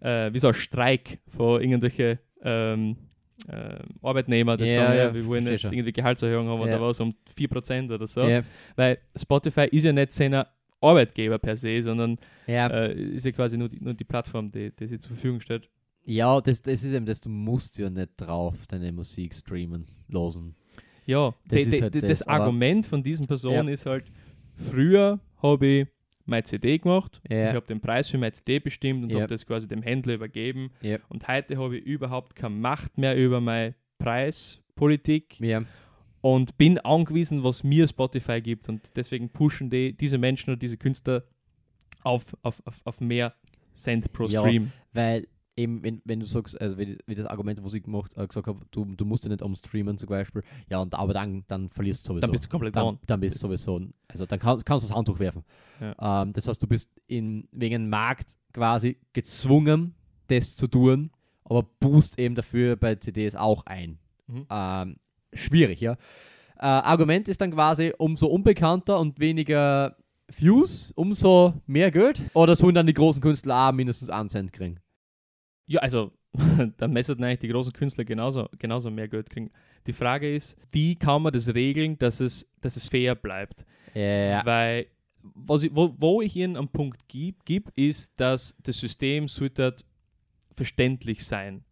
[0.00, 2.96] äh, wie so ein Streik von irgendwelchen ähm,
[3.48, 5.72] äh, Arbeitnehmer, die Ja, sagen, ja, wir wollen jetzt schon.
[5.72, 6.76] irgendwie Gehaltserhöhung haben Ja.
[6.76, 8.22] oder was um 4% oder so.
[8.22, 8.42] Ja.
[8.76, 10.48] Weil Spotify ist ja nicht seiner
[10.80, 12.68] Arbeitgeber per se, sondern Ja.
[12.68, 15.68] äh, ist ja quasi nur die, nur die Plattform, die, die sie zur Verfügung stellt.
[16.04, 20.54] Ja, das, das ist eben das, du musst ja nicht drauf deine Musik streamen, losen.
[21.04, 23.74] Ja, Das ist die, halt das, das Argument von diesen Personen Ja.
[23.74, 24.04] ist halt,
[24.56, 25.86] früher habe ich
[26.26, 27.50] meine CD gemacht, Ja.
[27.50, 29.18] ich habe den Preis für meine CD bestimmt und Ja.
[29.20, 30.70] habe das quasi dem Händler übergeben.
[30.82, 30.98] Ja.
[31.08, 35.62] Und heute habe ich überhaupt keine Macht mehr über meine Preispolitik Ja.
[36.20, 38.68] und bin angewiesen, was mir Spotify gibt.
[38.68, 41.24] Und deswegen pushen die, diese Menschen oder diese Künstler
[42.02, 43.34] auf, auf, auf, auf mehr
[43.74, 44.40] Cent pro Ja.
[44.40, 44.72] Stream.
[44.92, 48.26] Weil eben, wenn, wenn du sagst, also wie, wie das Argument, was ich gemacht, äh,
[48.26, 51.68] gesagt habe, du, du musst ja nicht umstreamen zum Beispiel, ja, und aber dann, dann
[51.68, 52.20] verlierst du sowieso.
[52.20, 52.98] Dann bist du komplett dann, down.
[53.06, 55.42] dann bist du sowieso, also dann kann, kannst du das Handtuch werfen.
[55.80, 59.94] Ähm, das heißt, du bist in, wegen Markt quasi gezwungen,
[60.28, 61.10] das zu tun,
[61.44, 63.98] aber boost eben dafür bei CDs auch ein.
[64.26, 64.46] Mhm.
[64.50, 64.96] Ähm,
[65.32, 65.92] schwierig, ja.
[66.58, 69.96] Äh, Argument ist dann quasi, umso unbekannter und weniger
[70.34, 72.20] Views, umso mehr Geld?
[72.34, 74.80] Oder sollen dann die großen Künstler auch mindestens einen Cent kriegen?
[75.66, 76.12] Ja, also
[76.76, 79.50] dann messert eigentlich die großen Künstler genauso, genauso mehr Geld kriegen.
[79.86, 83.64] Die Frage ist, wie kann man das regeln, dass es, dass es fair bleibt?
[83.94, 84.44] Ja.
[84.44, 84.86] Weil
[85.34, 89.74] was ich, wo, wo ich ihnen am Punkt gebe, gib, ist, dass das System sollte
[90.54, 91.64] verständlich sein.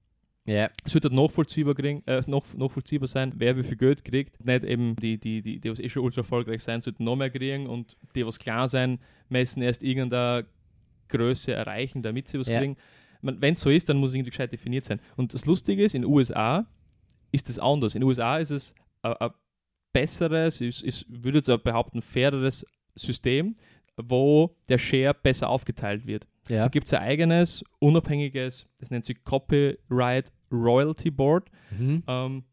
[0.46, 0.68] Ja.
[0.84, 4.44] Es sollte nachvollziehbar, kriegen, äh, nach, nachvollziehbar sein, wer wie viel Geld kriegt.
[4.44, 7.30] Nicht eben die, die, die, die was eh schon ultra erfolgreich sein, sollten noch mehr
[7.30, 10.46] kriegen und die, was klar sein, müssen erst irgendeine
[11.08, 12.58] Größe erreichen, damit sie was Ja.
[12.58, 12.76] kriegen.
[13.24, 15.00] Wenn es so ist, dann muss es irgendwie gescheit definiert sein.
[15.16, 16.66] Und das Lustige ist, in den USA
[17.32, 17.94] ist es anders.
[17.94, 19.30] In den USA ist es ein
[19.92, 23.56] besseres, ich, ich würde jetzt behaupten, faireres System,
[23.96, 26.26] wo der Share besser aufgeteilt wird.
[26.48, 26.64] Ja.
[26.64, 31.48] Da gibt es ein eigenes, unabhängiges, das nennt sich Copyright Royalty Board.
[31.70, 32.02] Mhm.
[32.06, 32.44] Ähm,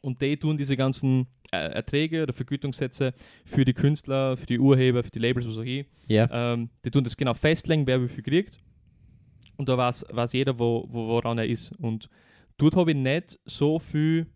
[0.00, 3.14] und die tun diese ganzen äh, Erträge oder Vergütungssätze
[3.44, 5.84] für die Künstler, für die Urheber, für die Labels, was auch immer.
[6.06, 6.28] Ja.
[6.30, 8.58] Ähm, die tun das genau festlegen, wer wie viel kriegt.
[9.58, 11.72] Und da weiß, weiß jeder, wo, wo, woran er ist.
[11.78, 12.08] Und
[12.56, 14.26] dort habe ich nicht so viel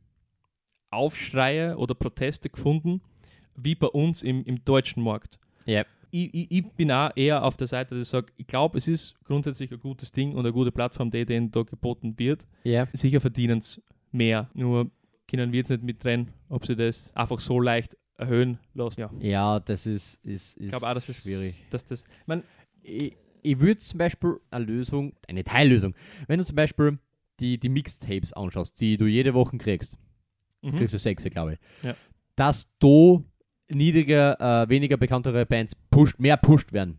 [0.90, 3.00] Aufschreie oder Proteste gefunden,
[3.56, 5.38] wie bei uns im, im deutschen Markt.
[5.64, 5.84] Ja.
[6.10, 8.86] Ich, ich, ich bin auch eher auf der Seite, dass ich sage, ich glaube, es
[8.86, 12.46] ist grundsätzlich ein gutes Ding und eine gute Plattform, die denen da geboten wird.
[12.64, 12.86] Ja.
[12.92, 13.80] Sicher verdienen es
[14.10, 14.50] mehr.
[14.52, 14.90] Nur
[15.30, 19.00] können wir jetzt nicht mittrennen, ob sie das einfach so leicht erhöhen lassen.
[19.00, 21.62] Ja, Ja, das ist, ist, ist ich glaube auch, das ist schwierig.
[21.70, 22.42] Dass das, man,
[22.82, 25.94] Ich, ich würde zum Beispiel eine Lösung, eine Teillösung,
[26.28, 26.98] wenn du zum Beispiel
[27.40, 29.98] die, die Mixtapes anschaust, die du jede Woche kriegst,
[30.62, 30.76] mhm.
[30.76, 31.94] kriegst du sechs, glaube ich, Ja.
[32.36, 33.24] dass du
[33.68, 36.98] niedriger, äh, weniger bekanntere Bands pusht, mehr pusht werden.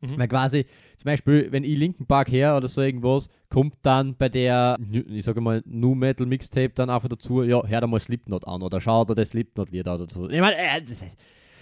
[0.00, 0.18] Mhm.
[0.18, 0.66] Weil quasi,
[0.98, 5.24] zum Beispiel, wenn ich Linken Park her oder so irgendwas, kommt dann bei der, ich
[5.24, 8.80] sage mal, Nu Metal Mixtape dann einfach dazu, ja, hör da mal Slipknot an oder
[8.80, 10.28] schau dir das Slipknot-Lied an oder so.
[10.28, 11.04] Ich meine, äh, das, ist,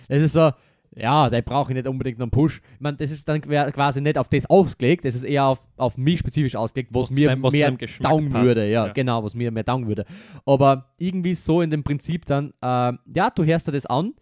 [0.08, 0.50] das ist so,
[0.96, 2.62] ja, da brauche ich nicht unbedingt einen Push.
[2.74, 5.96] Ich meine, das ist dann quasi nicht auf das ausgelegt, das ist eher auf, auf
[5.96, 8.70] mich spezifisch ausgelegt, was, Was mir was mehr down würde.
[8.70, 8.92] Ja, ja.
[8.92, 10.04] genau, was mir mehr down würde.
[10.46, 14.14] Aber irgendwie so in dem Prinzip dann, ähm, ja, du hörst dir das an,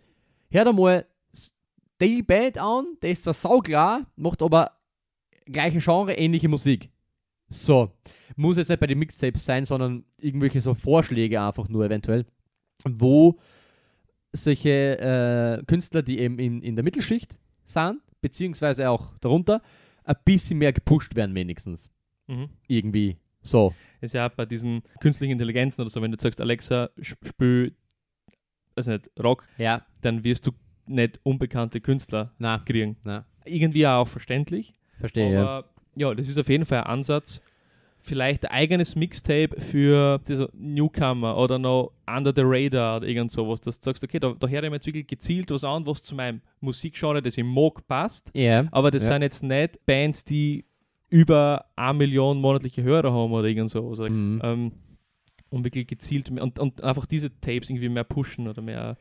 [0.50, 1.06] hör dir mal
[2.00, 4.72] die Band an, der ist zwar sauklar, macht aber
[5.46, 6.90] gleiche Genre, ähnliche Musik.
[7.48, 7.90] So.
[8.34, 12.24] Muss jetzt nicht bei den Mixtapes sein, sondern irgendwelche so Vorschläge einfach nur eventuell,
[12.88, 13.38] wo
[14.32, 14.98] solche
[15.60, 19.62] äh, Künstler, die eben in, in der Mittelschicht sind, beziehungsweise auch darunter,
[20.04, 21.90] ein bisschen mehr gepusht werden wenigstens.
[22.26, 22.48] Mhm.
[22.66, 23.74] Irgendwie so.
[24.00, 27.74] ist ja auch bei diesen künstlichen Intelligenzen oder so, wenn du sagst, Alexa, sp- spiel,
[28.76, 30.52] weiß nicht, Rock, Ja, dann wirst du
[30.86, 32.96] nicht unbekannte Künstler na, kriegen.
[33.04, 35.32] na, Irgendwie auch verständlich, verstehe.
[35.32, 35.42] ja.
[35.42, 37.42] aber ja, das ist auf jeden Fall ein Ansatz.
[38.04, 43.60] Vielleicht ein eigenes Mixtape für diese Newcomer oder noch Under the Radar oder irgend sowas,
[43.60, 46.02] dass du sagst, okay, da, da höre ich mir jetzt wirklich gezielt was an, was
[46.02, 48.30] zu meinem Musikgenre, das ich mag, passt.
[48.34, 49.12] Ja, Aber das Ja.
[49.12, 50.64] sind jetzt nicht Bands, die
[51.10, 53.98] über eine Million monatliche Hörer haben oder irgend sowas.
[54.00, 54.40] Mhm.
[54.42, 54.72] ähm,
[55.50, 58.96] und wirklich gezielt und, und einfach diese Tapes irgendwie mehr pushen oder mehr,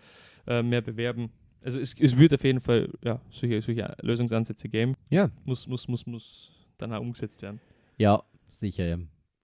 [0.45, 1.31] äh, mehr bewerben.
[1.63, 4.95] Also es, es wird auf jeden Fall ja, solche, solche Lösungsansätze geben.
[5.09, 5.25] Ja.
[5.25, 7.59] Es muss, muss, muss, muss dann auch umgesetzt werden.
[7.97, 8.21] ja,
[8.61, 8.97] sicher, ja.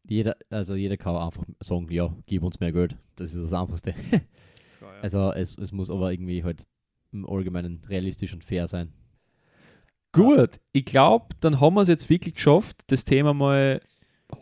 [0.07, 2.95] Jeder, also jeder kann einfach sagen, ja, gib uns mehr Geld.
[3.17, 3.93] Das ist das Einfachste.
[5.01, 6.65] Also es, es muss aber irgendwie halt
[7.11, 8.93] im Allgemeinen realistisch und fair sein.
[10.11, 13.81] Gut, ich glaube, dann haben wir es jetzt wirklich geschafft, das Thema mal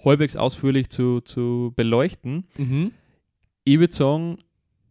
[0.05, 2.47] halbwegs ausführlich zu, zu beleuchten.
[3.65, 4.37] Ich würde sagen,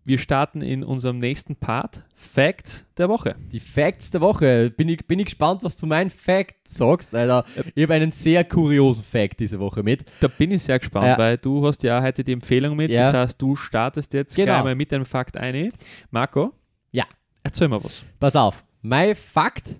[0.05, 3.37] wir starten in unserem nächsten Part, Facts der Woche.
[3.53, 4.71] Die Facts der Woche.
[4.71, 7.45] Bin ich, bin ich gespannt, was du mein Fact sagst, Alter.
[7.75, 10.05] Ich habe einen sehr kuriosen Fact diese Woche mit.
[10.21, 11.19] Da bin ich sehr gespannt, Ja.
[11.19, 12.91] weil du hast ja heute die Empfehlung mit.
[12.91, 13.01] Ja.
[13.11, 14.47] Das heißt, du startest jetzt Genau.
[14.47, 15.69] gleich mal mit einem Fakt ein.
[16.11, 16.53] Marco?
[16.91, 17.05] Ja.
[17.43, 18.05] Erzähl mal was.
[18.21, 19.77] Pass auf, mein Fakt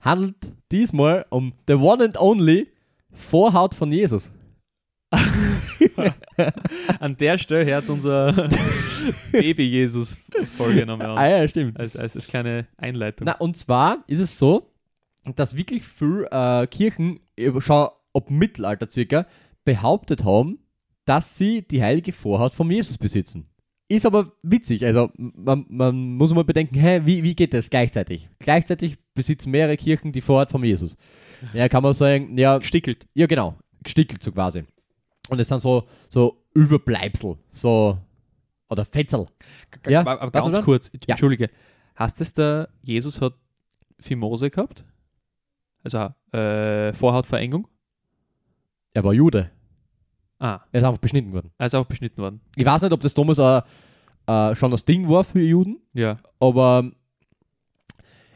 [0.00, 0.36] handelt
[0.72, 2.68] diesmal um the one and only
[3.12, 4.30] Vorhaut von Jesus.
[7.00, 8.32] An der Stelle hat unser
[9.32, 10.20] Baby-Jesus
[10.56, 11.06] vorgenommen.
[11.06, 11.78] Ah ja, stimmt.
[11.78, 13.26] Als, als, als kleine Einleitung.
[13.26, 14.70] Na, und zwar ist es so,
[15.34, 17.20] dass wirklich viele äh, Kirchen,
[17.58, 19.26] schon ab Mittelalter circa,
[19.64, 20.58] behauptet haben,
[21.04, 23.48] dass sie die heilige Vorhaut von Jesus besitzen.
[23.88, 28.28] Ist aber witzig, also man, man muss mal bedenken, hä, wie, wie geht das gleichzeitig?
[28.40, 30.96] Gleichzeitig besitzen mehrere Kirchen die Vorhaut von Jesus.
[31.52, 33.06] Ja, kann man sagen, ja, Gestickelt.
[33.14, 34.64] ja genau, gestickelt so quasi.
[35.28, 37.98] Und es sind so, so Überbleibsel, so,
[38.68, 39.26] oder Fetzel.
[39.88, 41.14] Ja, aber, ganz kurz, Ja.
[41.14, 41.50] Entschuldige.
[41.94, 43.34] Hast es der Jesus hat
[43.98, 44.84] Phimose gehabt?
[45.82, 47.66] Also äh, Vorhautverengung?
[48.94, 49.50] Er war Jude,
[50.38, 51.50] Ah, er ist einfach beschnitten worden.
[51.56, 52.40] also auch beschnitten worden.
[52.56, 56.16] Ich weiß nicht, ob das damals äh, schon das Ding war für Juden, Ja.
[56.40, 56.90] aber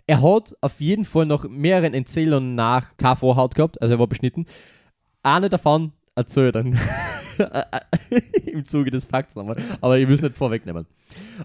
[0.06, 4.06] Er hat auf jeden Fall nach mehreren Erzählungen nach keine Vorhaut gehabt, also er war
[4.06, 4.46] beschnitten.
[5.22, 6.78] Eine davon erzählt dann
[8.46, 10.86] im Zuge des Fakts nochmal, aber ich will es nicht vorwegnehmen.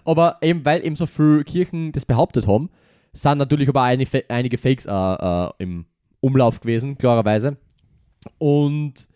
[0.04, 2.70] Aber eben, weil eben so viele Kirchen das behauptet haben,
[3.12, 5.86] sind natürlich aber einige, einige Fakes äh, äh, im
[6.20, 7.56] Umlauf gewesen, klarerweise.
[8.38, 9.08] Und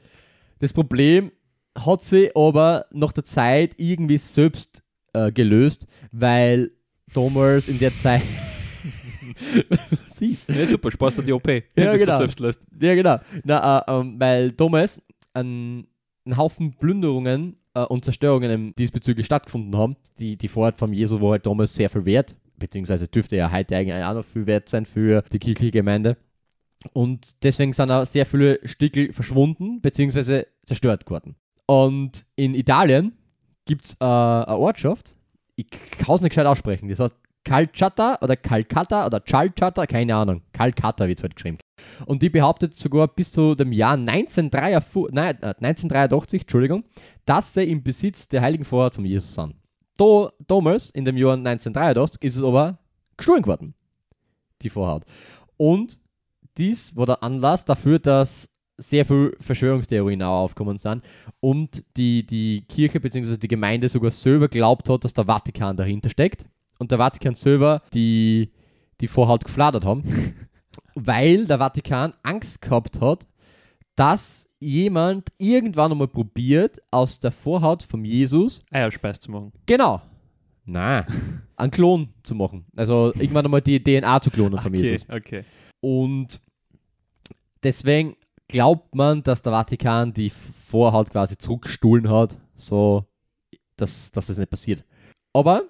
[0.58, 1.32] das Problem
[1.76, 6.70] hat sie aber nach der Zeit irgendwie selbst äh, gelöst, weil
[7.12, 8.22] damals in der Zeit.
[10.06, 11.48] Siehst Ja, super, sparst du die OP.
[11.48, 12.16] Ja, genau.
[12.16, 12.62] selbst löst.
[12.80, 13.18] Ja, genau.
[13.44, 15.02] Na, äh, ähm, weil damals
[15.34, 15.86] ein,
[16.24, 19.96] ein Haufen Plünderungen äh, und Zerstörungen ähm, diesbezüglich stattgefunden haben.
[20.18, 23.76] Die, die Vorrat von Jesu war halt damals sehr viel wert, beziehungsweise dürfte ja heute
[23.76, 26.16] eigentlich auch noch viel wert sein für die kirchliche Gemeinde.
[26.92, 31.36] Und deswegen sind auch sehr viele Stickel verschwunden, beziehungsweise zerstört geworden.
[31.66, 33.12] Und in Italien
[33.66, 35.14] gibt es äh, eine Ortschaft,
[35.56, 40.42] ich kann es nicht gescheit aussprechen, das heißt Calcata oder Calcata oder Calcata, keine Ahnung.
[40.52, 41.58] Calcata wird es halt geschrieben.
[42.04, 46.84] Und die behauptet sogar bis zu dem Jahr 1983, nein, äh, 1983 Entschuldigung,
[47.24, 49.54] dass sie im Besitz der heiligen Vorrat von Jesus sind.
[49.96, 52.78] Da, damals, in dem Jahr 1983, ist es aber
[53.16, 53.74] gestohlen geworden,
[54.62, 55.04] die Vorhaut.
[55.56, 55.98] Und
[56.58, 61.04] dies war der Anlass dafür, dass sehr viele Verschwörungstheorien auch aufgekommen sind
[61.40, 63.36] und die, die Kirche bzw.
[63.36, 66.46] die Gemeinde sogar selber glaubt hat, dass der Vatikan dahinter steckt
[66.80, 68.50] und der Vatikan selber die,
[69.00, 70.02] die Vorhaut gefladert haben,
[70.94, 73.26] weil der Vatikan Angst gehabt hat,
[73.94, 79.52] dass jemand irgendwann einmal probiert, aus der Vorhaut von Jesus, Eierspeis zu machen.
[79.66, 80.00] genau,
[80.64, 81.06] na,
[81.56, 82.64] einen Klon zu machen.
[82.74, 85.06] Also irgendwann einmal die DNA zu klonen von Jesus.
[85.08, 85.44] okay.
[85.80, 86.40] Und
[87.62, 88.16] deswegen
[88.48, 93.04] glaubt man, dass der Vatikan die Vorhaut quasi zurückgestohlen hat, so
[93.76, 94.84] dass, dass das nicht passiert.
[95.32, 95.64] Aber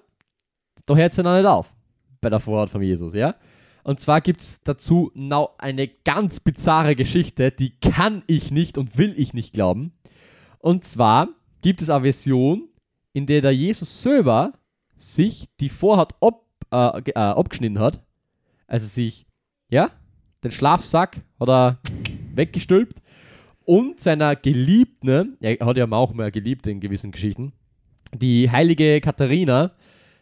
[0.85, 1.73] da hört es ja noch nicht auf
[2.21, 3.35] bei der Vorhaut von Jesus, ja?
[3.83, 8.97] Und zwar gibt es dazu noch eine ganz bizarre Geschichte, die kann ich nicht und
[8.97, 9.93] will ich nicht glauben.
[10.59, 11.29] Und zwar
[11.61, 12.69] gibt es eine Version,
[13.13, 14.53] in der der Jesus selber
[14.95, 18.03] sich die Vorhaut ab, äh, äh, abgeschnitten hat.
[18.67, 19.25] Also sich,
[19.69, 19.89] ja,
[20.43, 21.79] den Schlafsack hat er
[22.35, 23.01] weggestülpt
[23.65, 27.53] und seiner Geliebten, er hat ja auch mal geliebt in gewissen Geschichten,
[28.13, 29.71] die heilige Katharina,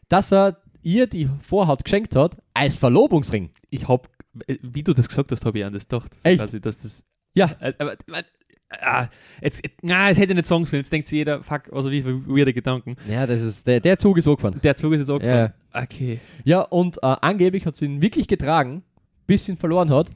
[0.10, 3.50] dass er ihr die Vorhaut geschenkt hat als Verlobungsring.
[3.70, 4.08] Ich hab,
[4.48, 6.12] äh, wie du das gesagt hast, habe ich an das gedacht.
[6.24, 6.40] Echt?
[6.40, 7.04] Quasi, dass das.
[7.34, 8.24] Ja, Äh, Aber, aber,
[8.82, 9.08] ah,
[9.42, 10.82] jetzt, na, das hätte ich nicht sagen sollen.
[10.82, 12.96] Jetzt denkt sich jeder, fuck, also wie viele weirde Gedanken.
[13.08, 14.60] ja, das ist, der, der Zug ist so gefahren.
[14.64, 15.54] Der Zug ist jetzt auch Ja.
[15.74, 16.20] Okay.
[16.44, 18.84] Ja, und äh, angeblich hat sie ihn wirklich getragen,
[19.28, 20.10] bis ihn verloren hat.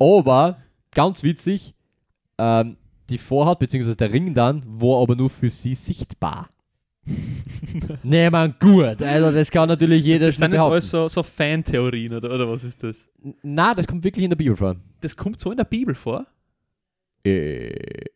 [0.00, 0.58] Aber,
[0.92, 1.74] ganz witzig,
[2.38, 2.76] ähm,
[3.08, 3.94] die Vorhaut bzw.
[3.94, 6.48] der Ring dann war aber nur für sie sichtbar.
[8.02, 9.02] Nee, man, gut.
[9.02, 12.64] Also, das kann natürlich jeder Das sind jetzt alles so, so Fantheorien oder, oder was
[12.64, 13.08] ist das?
[13.42, 14.76] Na, das kommt wirklich in der Bibel vor.
[15.00, 16.26] Das kommt so in der Bibel vor.
[17.24, 17.72] Äh,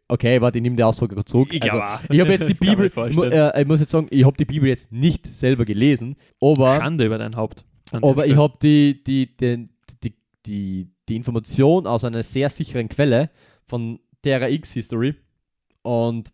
[0.09, 1.49] okay, warte, ich nehme die Aussage zurück.
[1.53, 4.37] Ich also, ich habe jetzt die Bibel, ich, äh, ich muss jetzt sagen, ich habe
[4.37, 7.65] die Bibel jetzt nicht selber gelesen, aber, Schande über dein Haupt.
[7.91, 9.71] aber ich habe die, die, den-
[10.05, 10.15] die,
[10.47, 13.31] die, die Information aus einer sehr sicheren Quelle
[13.67, 15.15] von Terra X History
[15.83, 16.31] und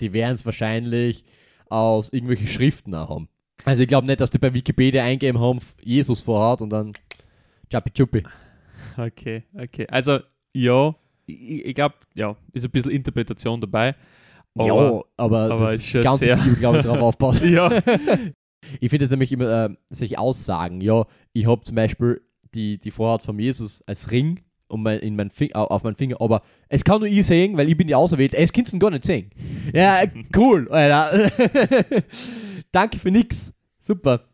[0.00, 1.24] die werden es wahrscheinlich
[1.72, 3.28] aus irgendwelchen Schriften auch haben.
[3.64, 6.92] Also ich glaube nicht, dass die bei Wikipedia eingeben haben, Jesus vorhat und dann
[7.70, 8.22] Chappi Chuppi.
[8.96, 9.86] Okay, okay.
[9.88, 10.18] Also,
[10.52, 10.94] ja,
[11.26, 13.94] ich, ich glaube, ja, ist ein bisschen Interpretation dabei.
[14.54, 14.74] Aber, ja,
[15.16, 17.40] aber, aber das ist ganze sehr- Bibel, glaube ich, darauf aufbaut.
[17.42, 17.70] ja.
[18.80, 20.80] Ich finde es nämlich immer äh, solche Aussagen.
[20.80, 22.20] Ja, ich habe zum Beispiel
[22.54, 24.40] die, die Vorhaut von Jesus als Ring
[24.72, 27.56] um mein, in mein Fing, au- auf meinen Finger, aber es kann nur ich sehen,
[27.56, 28.36] weil ich bin die Auserwählte.
[28.36, 29.30] Es kannst du gar nicht sehen.
[29.72, 30.02] Ja,
[30.36, 31.30] cool, Alter.
[32.72, 33.52] Danke für nix.
[33.78, 34.24] Super.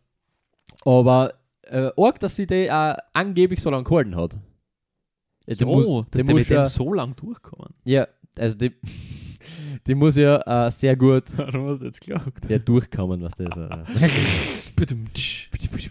[0.85, 4.35] Aber äh, arg, dass sie die äh, angeblich so lange gehalten hat.
[5.47, 7.75] Ja, die so, muss- dass die mit dem ja- so lang durchkommen.
[7.85, 8.07] Ja,
[8.39, 8.73] also die,
[9.87, 12.49] die muss ja äh, sehr gut Warum hast du jetzt geglaubt?
[12.49, 14.71] ja, durchkommen, was das ist.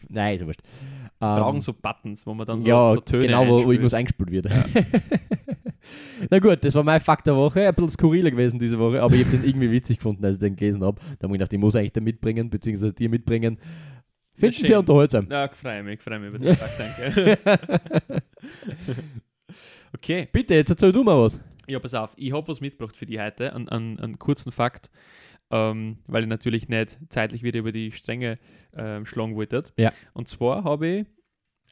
[0.10, 0.62] Nein, ist ja wurscht.
[1.20, 3.74] Brauchen Ähm, so Buttons, wo man dann so, ja, so Töne genau, wo einspielt.
[3.74, 4.50] irgendwas eingespielt wird.
[6.30, 7.68] Na gut, das war mein Fakt der Woche.
[7.68, 10.42] Ein bisschen skurriler gewesen diese Woche, aber ich habe den irgendwie witzig gefunden, als ich
[10.42, 11.00] den gelesen habe.
[11.18, 13.58] Da habe ich gedacht, ich muss eigentlich den mitbringen, beziehungsweise dir mitbringen.
[14.34, 14.66] Finden schön.
[14.68, 15.28] Sie unterhaltsam.
[15.32, 17.38] Ja, ich freue mich, ich freue mich über den Fakt, danke.
[19.96, 21.40] okay, Bitte, jetzt erzähl du mal was.
[21.68, 24.92] ja, pass auf, ich habe was mitgebracht für die heute, einen, einen, einen kurzen Fakt,
[25.52, 28.38] ähm, weil ich natürlich nicht zeitlich wieder über die Stränge
[28.76, 29.64] ähm, schlagen wollte.
[29.78, 29.92] Ja.
[30.14, 31.06] Und zwar habe ich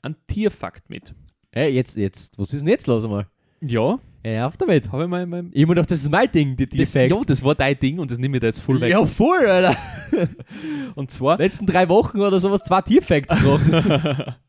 [0.01, 1.13] einen Tierfakt mit.
[1.51, 3.27] Hey, jetzt, jetzt, was ist denn jetzt los einmal?
[3.61, 4.91] Ja, Ja, auf damit.
[4.91, 7.11] habe ich mal in meinem Ich mir gedacht, das ist mein Ding, die Defekt.
[7.11, 8.91] ja, das war dein Ding und das nehme ich da jetzt voll weg.
[8.91, 9.75] Ja, voll, Alter.
[10.95, 14.37] Und zwar, Letzten drei Wochen oder sowas, zwei Tierfacts gebracht.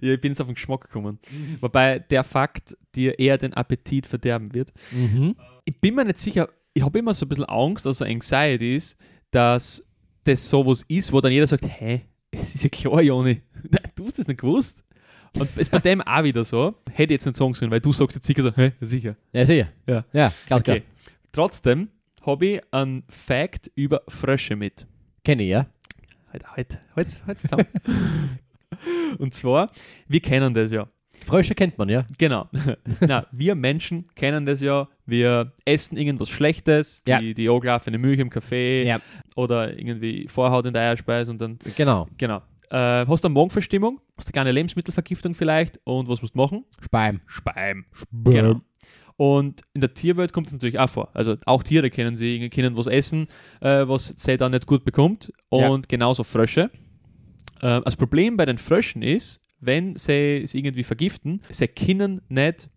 [0.00, 1.18] Ja, ich bin jetzt auf den Geschmack gekommen.
[1.60, 4.72] Wobei der Fakt dir eher den Appetit verderben wird.
[4.92, 5.34] Mhm.
[5.64, 8.96] Ich bin mir nicht sicher, ich habe immer so ein bisschen Angst, also Anxiety ist,
[9.30, 9.86] dass
[10.24, 14.04] das sowas ist, wo dann jeder sagt, hä, es ist ja klar, Joni, Nein, du
[14.04, 14.84] hast das nicht gewusst.
[15.38, 18.16] Und ist bei dem auch wieder so, hätte jetzt nicht sagen sollen, weil du sagst
[18.16, 19.14] jetzt sicher so, hä, sicher.
[19.32, 19.68] Ja, sicher.
[19.86, 20.04] Ja.
[20.12, 20.80] Ja, ganz Okay.
[20.80, 21.12] klar.
[21.32, 21.88] Trotzdem
[22.22, 24.86] habe ich einen Fact über Frösche mit.
[25.24, 25.66] Kenne ich, ja.
[26.32, 27.66] Halt, halt, halt, halt zusammen.
[29.18, 29.70] Und zwar,
[30.08, 30.88] wir kennen das ja.
[31.24, 32.04] Frösche kennt man, ja.
[32.18, 32.48] Genau.
[33.00, 34.88] Na, wir Menschen kennen das ja.
[35.06, 37.20] Wir essen irgendwas Schlechtes, die, Ja.
[37.20, 39.00] die angelaufene Milch im Kaffee Ja.
[39.36, 42.08] oder irgendwie Vorhaut in der Eierspeise und dann, Genau.
[42.18, 42.42] genau.
[42.70, 46.64] Äh, hast du eine Magenverstimmung, hast du keine Lebensmittelvergiftung vielleicht und was musst du machen?
[46.80, 47.20] Speim.
[47.26, 47.84] Speim.
[48.24, 48.60] Genau.
[49.16, 51.10] Und in der Tierwelt kommt es natürlich auch vor.
[51.12, 53.26] Also auch Tiere kennen sie, können was essen,
[53.60, 55.30] äh, was sie dann nicht gut bekommt.
[55.50, 55.88] Und Ja.
[55.88, 56.70] genauso Frösche.
[57.60, 62.68] Äh, das Problem bei den Fröschen ist, wenn sie es irgendwie vergiften, sie können nicht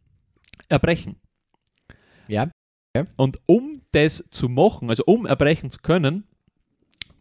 [0.69, 1.15] erbrechen.
[2.27, 2.49] Ja.
[3.15, 6.25] Und um das zu machen, also um erbrechen zu können,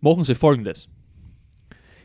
[0.01, 0.89] machen sie folgendes.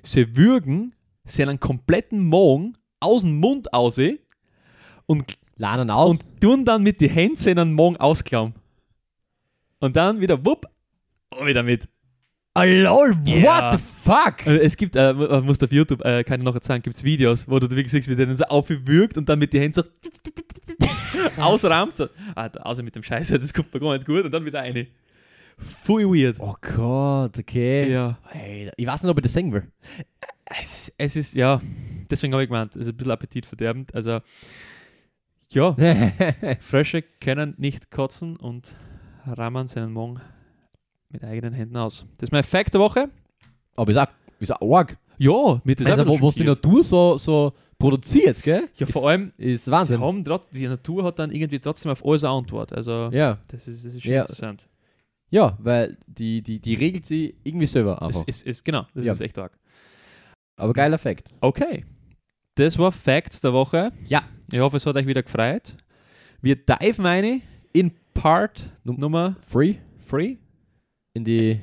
[0.03, 3.99] Sie würgen seinen kompletten Magen aus dem Mund aus
[5.05, 6.11] und Laden aus.
[6.11, 8.53] und tun dann mit den Händen seinen Magen ausklauen.
[9.79, 10.65] Und dann wieder wupp,
[11.29, 11.87] und wieder mit.
[12.57, 13.09] Oh, lol,
[13.43, 14.45] what the fuck?
[14.45, 17.03] Also es gibt, äh, man muss auf YouTube, äh, kann ich noch sagen, gibt es
[17.03, 19.75] Videos, wo du wirklich siehst, wie der dann so aufwürgt und dann mit den Händen
[19.75, 19.83] so
[21.41, 21.97] ausraumt.
[21.97, 22.07] So.
[22.35, 24.87] Ah, außer mit dem Scheiße, das kommt mir gar nicht gut und dann wieder eine.
[25.57, 26.37] Voll weird.
[26.39, 27.91] Oh Gott, okay.
[27.91, 28.17] Ja.
[28.29, 29.71] Hey, ich weiß nicht, ob ich das singen will.
[30.45, 31.61] Es, es ist, ja,
[32.09, 33.93] deswegen habe ich gemeint, es ist ein bisschen appetitverderbend.
[33.95, 34.19] Also,
[35.49, 35.75] ja,
[36.59, 38.75] Frösche können nicht kotzen und
[39.25, 40.21] rammern seinen Magen
[41.09, 42.05] mit eigenen Händen aus.
[42.17, 43.09] Das ist mein Fact der Woche.
[43.75, 44.97] Aber ich sag, ich sag arg.
[45.17, 46.43] Ja, mit das Also, auch wo, was die.
[46.43, 48.67] Natur so, so produziert, gell?
[48.75, 49.99] Ja, vor allem, Ist sie Wahnsinn.
[50.01, 52.73] haben trotz, die Natur hat dann irgendwie trotzdem auf alles eine Antwort.
[52.73, 53.39] Also, Ja.
[53.49, 54.21] das, ist, das ist schon Ja.
[54.21, 54.67] interessant.
[55.29, 58.27] ja, weil die, die, die regelt sie irgendwie selber Es einfach.
[58.27, 59.13] ist, ist, genau, das Ja.
[59.13, 59.57] ist echt arg.
[60.59, 61.29] Aber geiler Fakt.
[61.41, 61.85] Okay,
[62.55, 63.91] das war Facts der Woche.
[64.05, 64.23] Ja.
[64.51, 65.75] Ich hoffe, es hat euch wieder gefreut.
[66.41, 67.41] Wir diven eine
[67.73, 69.75] in Part Num- Nummer Free
[70.09, 70.37] 3.
[71.17, 71.59] in die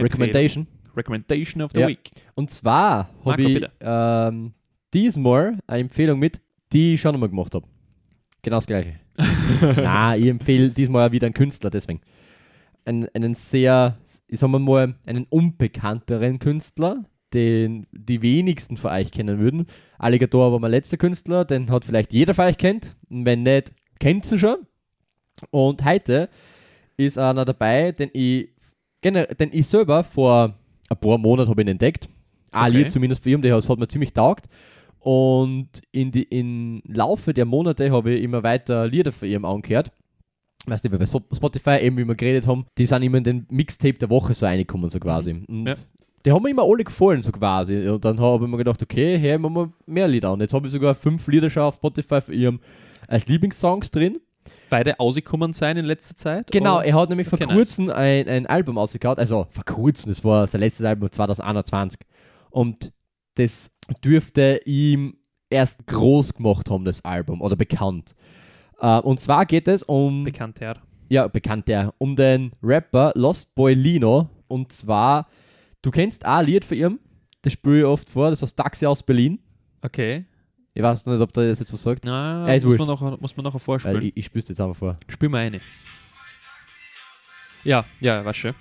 [0.00, 0.66] Recommendation.
[0.96, 1.88] Recommendation of the Ja.
[1.88, 2.10] Week.
[2.34, 4.52] Und zwar habe ich ähm,
[4.92, 6.40] diesmal eine Empfehlung mit,
[6.72, 7.66] die ich schon einmal gemacht habe.
[8.42, 8.94] Genau das gleiche.
[9.76, 12.00] Na, ich empfehle diesmal wieder einen Künstler, deswegen.
[12.84, 19.38] Einen, einen sehr, ich sag mal, einen unbekannteren Künstler, den die wenigsten von euch kennen
[19.38, 19.66] würden.
[19.98, 22.96] Alligator war mein letzter Künstler, den hat vielleicht jeder von euch kennt.
[23.08, 24.66] Wenn nicht, kennt ihn schon.
[25.50, 26.30] Und heute
[26.96, 28.50] ist einer dabei, den ich,
[29.02, 30.54] gener- den ich selber vor
[30.88, 32.08] ein paar Monaten habe ich ihn entdeckt.
[32.52, 32.88] Ein Okay.
[32.88, 34.46] Zumindest für ihn, das hat mir ziemlich taugt.
[34.98, 39.90] Und in die, im Laufe der Monate habe ich immer weiter Lieder von ihm angehört.
[40.66, 43.46] Weißt du, bei Sp- Spotify, eben wie wir geredet haben, die sind immer in den
[43.50, 45.30] Mixtape der Woche so reingekommen, so quasi.
[45.48, 45.74] Und Ja.
[46.26, 47.88] die haben mir immer alle gefallen, so quasi.
[47.88, 50.40] Und dann habe ich mir gedacht, okay, hier haben wir mehr Lieder an.
[50.40, 52.60] Jetzt habe ich sogar fünf Lieder schon auf Spotify von ihm
[53.08, 54.18] als Lieblingssongs drin.
[54.70, 56.50] Beide rausgekommen sein in letzter Zeit?
[56.50, 56.86] Genau, oder?
[56.86, 60.46] er hat nämlich Okay, vor kurzem ein, ein Album ausgehauen, also vor kurzem, das war
[60.46, 62.00] sein letztes Album 2021.
[62.50, 62.92] Und
[63.34, 63.70] das
[64.04, 65.16] dürfte ihm
[65.50, 68.14] erst groß gemacht haben, das Album, oder bekannt.
[68.80, 70.76] Äh, und zwar geht es um, Bekannter.
[71.08, 74.30] ja, bekannt, ja, um den Rapper Lost Boy Lino.
[74.48, 75.28] Und zwar,
[75.82, 77.00] du kennst auch ein Lied von ihm,
[77.42, 79.40] das spiele ich oft vor, das heißt Taxi aus Berlin.
[79.82, 80.24] Okay.
[80.80, 83.20] Ich weiß nicht, ob der das jetzt was sagt, Na, Ja, ist muss, man noch,
[83.20, 84.02] muss man nachher vorspielen.
[84.02, 84.96] ich, ich spüre es jetzt einfach vor.
[85.08, 85.58] Spiel mal eine.
[87.64, 88.54] Ja, ja, war schön.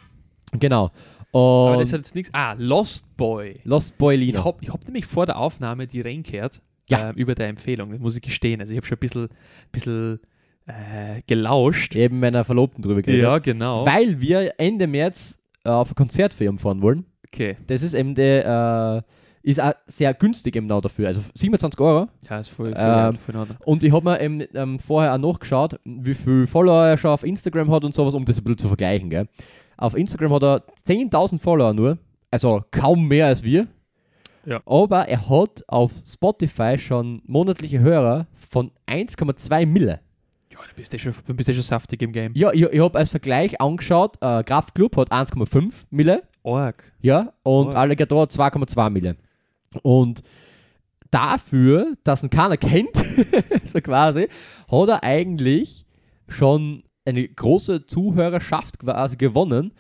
[0.51, 0.91] Genau.
[1.31, 2.29] Aber Und das hat jetzt nichts.
[2.33, 3.59] Ah, Lost Boy.
[3.63, 4.43] Lost Boy Ich Lino.
[4.43, 7.09] habe ich hab nämlich vor der Aufnahme die reingehört Ja.
[7.11, 8.59] ähm, über der Empfehlung, das muss ich gestehen.
[8.59, 9.29] Also ich habe schon ein bisschen,
[9.71, 10.19] bisschen
[10.65, 11.95] äh, gelauscht.
[11.95, 13.23] Eben meiner Verlobten drüber geredet.
[13.23, 13.85] Ja, genau.
[13.85, 17.05] Weil wir Ende März äh, auf ein Konzert für ihn fahren wollen.
[17.31, 17.57] okay.
[17.67, 19.11] Das ist eben der, äh,
[19.49, 21.07] ist auch sehr günstig eben genau dafür.
[21.07, 22.07] Also 27 Euro.
[22.29, 23.47] Ja, ist voll, Ähm, voll.
[23.65, 27.23] Und ich habe mir eben ähm, vorher auch nachgeschaut, wie viel Follower er schon auf
[27.23, 29.09] Instagram hat und sowas, um das ein bisschen zu vergleichen.
[29.09, 29.27] Gell?
[29.77, 31.97] Auf Instagram hat er 10.000 Follower nur.
[32.31, 33.67] Also kaum mehr als wir.
[34.45, 34.61] Ja.
[34.65, 39.99] Aber er hat auf Spotify schon monatliche Hörer von 1,2 Mille.
[40.51, 42.33] Ja, dann bist du schon, dann bist du schon saftig im Game.
[42.35, 46.23] Ja, ich, ich habe als Vergleich angeschaut, äh, Kraftclub hat 1,5 Mille.
[46.43, 46.91] Org.
[47.01, 47.71] Ja, und Oh.
[47.71, 49.15] Alligator 2,2 Mille.
[49.83, 50.23] Und
[51.11, 52.95] dafür, dass ihn keiner kennt,
[53.65, 54.27] so quasi,
[54.71, 55.85] hat er eigentlich
[56.27, 59.73] schon eine große Zuhörerschaft quasi gewonnen.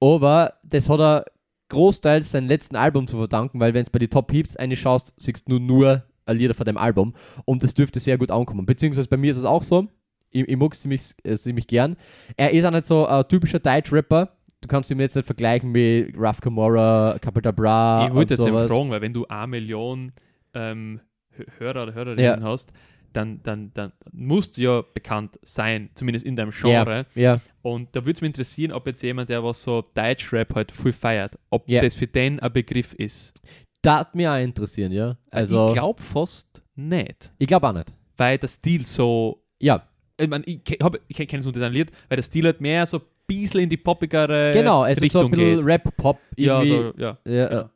[0.00, 1.24] Aber das hat er
[1.70, 5.14] großteils seinem letzten Album zu verdanken, weil wenn es bei den Top Heaps eine schaust,
[5.16, 7.14] siehst du nur äh, Lieder von dem Album
[7.44, 8.66] und das dürfte sehr gut ankommen.
[8.66, 9.88] Beziehungsweise bei mir ist es auch so.
[10.30, 11.96] Ich, ich mag es ziemlich, äh, ziemlich gern.
[12.36, 14.36] Er ist auch nicht so ein typischer Deutsch-Rapper.
[14.64, 18.06] Du kannst ihn jetzt nicht vergleichen mit Raf Camora, Capital Bra.
[18.08, 18.66] ich und jetzt sowas.
[18.66, 20.12] fragen, weil wenn du eine Million
[20.54, 21.00] ähm,
[21.36, 22.40] Hö- Hörer oder Hörerinnen Ja.
[22.42, 22.72] hast,
[23.12, 27.04] dann, dann, dann musst du ja bekannt sein, zumindest in deinem Genre.
[27.14, 30.72] Ja, Und da würde es mich interessieren, ob jetzt jemand, der was so Deutschrap halt
[30.72, 31.82] viel feiert, ob Ja.
[31.82, 33.40] das für den ein Begriff ist.
[33.82, 35.18] das hat mich auch interessieren, ja.
[35.30, 37.92] Also, ich glaube fast nicht, ich glaube auch nicht.
[38.16, 39.44] weil der Stil so.
[39.60, 39.86] Ja,
[40.18, 40.60] Ich, mein, ich,
[41.08, 44.52] ich kenne es unter Lied, weil der Stil halt mehr so bisschen in die poppigere
[44.52, 44.84] genau.
[44.84, 45.66] Es ist so Richtung ein bisschen geht.
[45.66, 46.18] Rap-Pop.
[46.36, 47.18] Ja, so, ja.
[47.26, 47.60] Ja, Genau.
[47.62, 47.70] ja.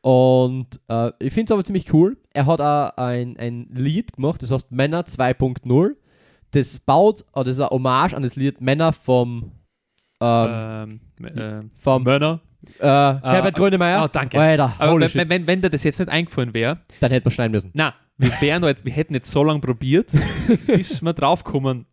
[0.00, 2.16] Und äh, ich finde es aber ziemlich cool.
[2.32, 5.90] Er hat auch ein, ein Lied gemacht, das heißt Männer 2.0.
[6.50, 9.52] Das baut, oder das ist ein Hommage an das Lied Männer vom,
[10.20, 12.40] ähm, Ähm, äh, vom Mörner.
[12.80, 14.02] äh, Herbert Grönemeyer.
[14.02, 14.38] Ah, danke.
[14.40, 17.32] Alter, Aber wenn, wenn, wenn, wenn dir das jetzt nicht eingefallen wäre, Dann hätte man
[17.32, 17.70] schneiden müssen.
[17.74, 20.12] na, wir, wären jetzt, wir hätten jetzt so lange probiert,
[20.66, 21.86] bis wir draufkommen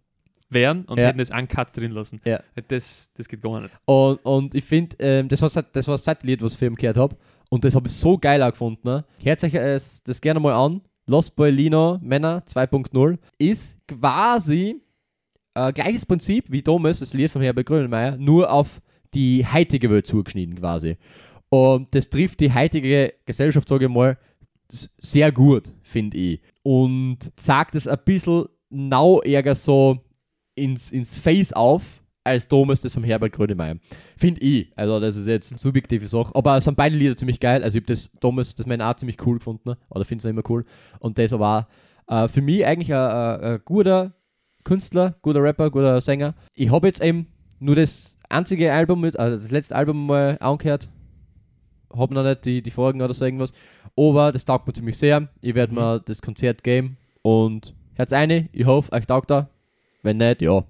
[0.49, 1.07] wären und Ja.
[1.07, 2.21] hätten das uncut drin lassen.
[2.25, 2.41] Ja.
[2.67, 3.77] Das, das geht gar nicht.
[3.85, 6.65] Und, und ich finde, ähm, das, war, das war das zweite Lied, was ich für
[6.65, 7.15] ihn gehört habe.
[7.49, 8.81] Und das habe ich so geil auch gefunden.
[8.87, 9.05] Ne?
[9.23, 10.81] Hört euch äh, das gerne mal an.
[11.07, 14.81] Los Boilino Männer 2.0 ist quasi
[15.55, 18.81] äh, gleiches Prinzip wie damals das Lied von Herbert Grönemeyer, nur auf
[19.15, 20.97] die heutige Welt zugeschnitten quasi.
[21.49, 24.17] Und das trifft die heutige Gesellschaft, sage ich mal,
[24.99, 26.41] sehr gut, finde ich.
[26.61, 29.23] Und sagt es ein bisschen nau
[29.55, 29.99] so
[30.55, 33.77] ins, ins Face auf, als damals das vom Herbert Grönemeyer.
[34.17, 34.71] Finde ich.
[34.75, 36.35] Also, das ist jetzt eine subjektive Sache.
[36.35, 37.63] Aber es sind beide Lieder ziemlich geil.
[37.63, 39.69] Also, ich habe das damals, das meine auch ziemlich cool gefunden.
[39.69, 39.77] ne?
[39.89, 40.65] Oder finde es noch immer cool.
[40.99, 41.65] Und das auch,
[42.07, 44.13] äh, für mich eigentlich ein, ein, ein guter
[44.63, 46.35] Künstler, guter Rapper, guter Sänger.
[46.53, 47.27] Ich habe jetzt eben
[47.59, 50.89] nur das einzige Album, mit, also das letzte Album mal angehört.
[51.95, 53.51] Habe noch nicht die, die Folgen oder so irgendwas.
[53.97, 55.29] Aber das taugt mir ziemlich sehr.
[55.41, 55.79] Ich werde Mhm.
[55.79, 56.97] mir das Konzert geben.
[57.23, 58.47] Und hört's eine.
[58.51, 59.49] Ich hoffe, euch taugt da.
[60.03, 60.63] Wenn nicht, ja.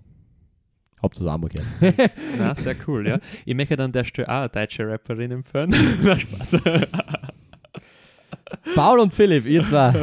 [1.02, 2.12] Habt ihr es auch mal gehört.
[2.38, 3.20] Na, sehr cool, ja.
[3.46, 5.74] Ich möchte dann der Stelle auch eine deutsche Rapperin empfehlen.
[6.04, 6.58] Na, Spaß.
[8.76, 9.94] Paul und Philipp, ihr zwei.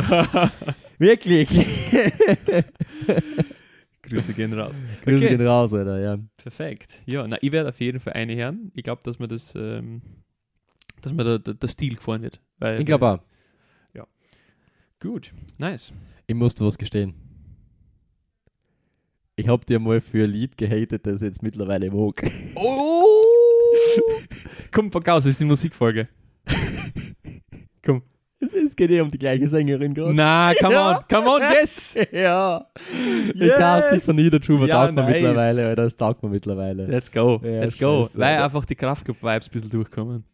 [0.98, 1.48] Wirklich.
[4.02, 4.84] Grüße gehen raus.
[5.02, 5.36] Grüße Okay.
[5.36, 6.18] gehen raus, Alter, ja.
[6.36, 7.02] Perfekt.
[7.06, 8.70] Ja, na, ich werde auf jeden Fall eine hören.
[8.74, 10.00] Ich glaube, dass mir das, ähm,
[11.02, 12.40] dass mir der, der, der Stil gefallen wird.
[12.58, 13.18] Weil, Ich glaube auch.
[14.98, 15.92] Gut, nice.
[16.26, 17.12] Ich muss dir was gestehen.
[19.38, 22.22] Ich hab dir mal für ein Lied gehatet, das ich jetzt mittlerweile mag.
[22.54, 23.02] Oh!
[24.72, 26.08] Komm, pack aus, das ist die Musikfolge.
[27.84, 28.00] Komm.
[28.40, 30.14] Es, es geht eh um die gleiche Sängerin gerade.
[30.14, 30.96] Na, come Ja.
[30.98, 31.96] on, come on, yes!
[32.12, 32.66] ja.
[33.34, 35.14] Ich cast dich von Niederschuber, Ja, taugt nice.
[35.16, 35.82] mittlerweile, Alter.
[35.82, 36.86] Das taugt mir mittlerweile.
[36.86, 38.08] Let's go, Ja, let's go.
[38.14, 40.24] Weil einfach die Kraftclub-Vibes ein bisschen durchkommen.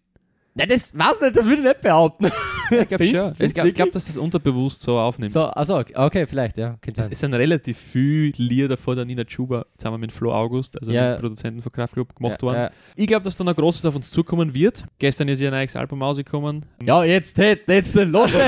[0.54, 2.30] Nein, das weiß nicht, das würde ich nicht behaupten.
[2.72, 5.34] Ich glaube Findest- Ich glaube, glaub, dass das unterbewusst so aufnimmst.
[5.34, 6.78] So, also, okay, vielleicht, ja.
[6.96, 10.90] Es, es sind relativ viele Lieder vor der Nina Chuba zusammen mit Flo August, also
[10.90, 11.16] Ja.
[11.16, 12.56] dem Produzenten von Kraftclub, gemacht ja, worden.
[12.56, 12.70] Ja.
[12.96, 14.86] Ich glaube, dass da noch Großes auf uns zukommen wird.
[14.98, 16.64] Gestern ist ein neues Album rausgekommen.
[16.82, 18.30] Ja, jetzt, hey, jetzt, los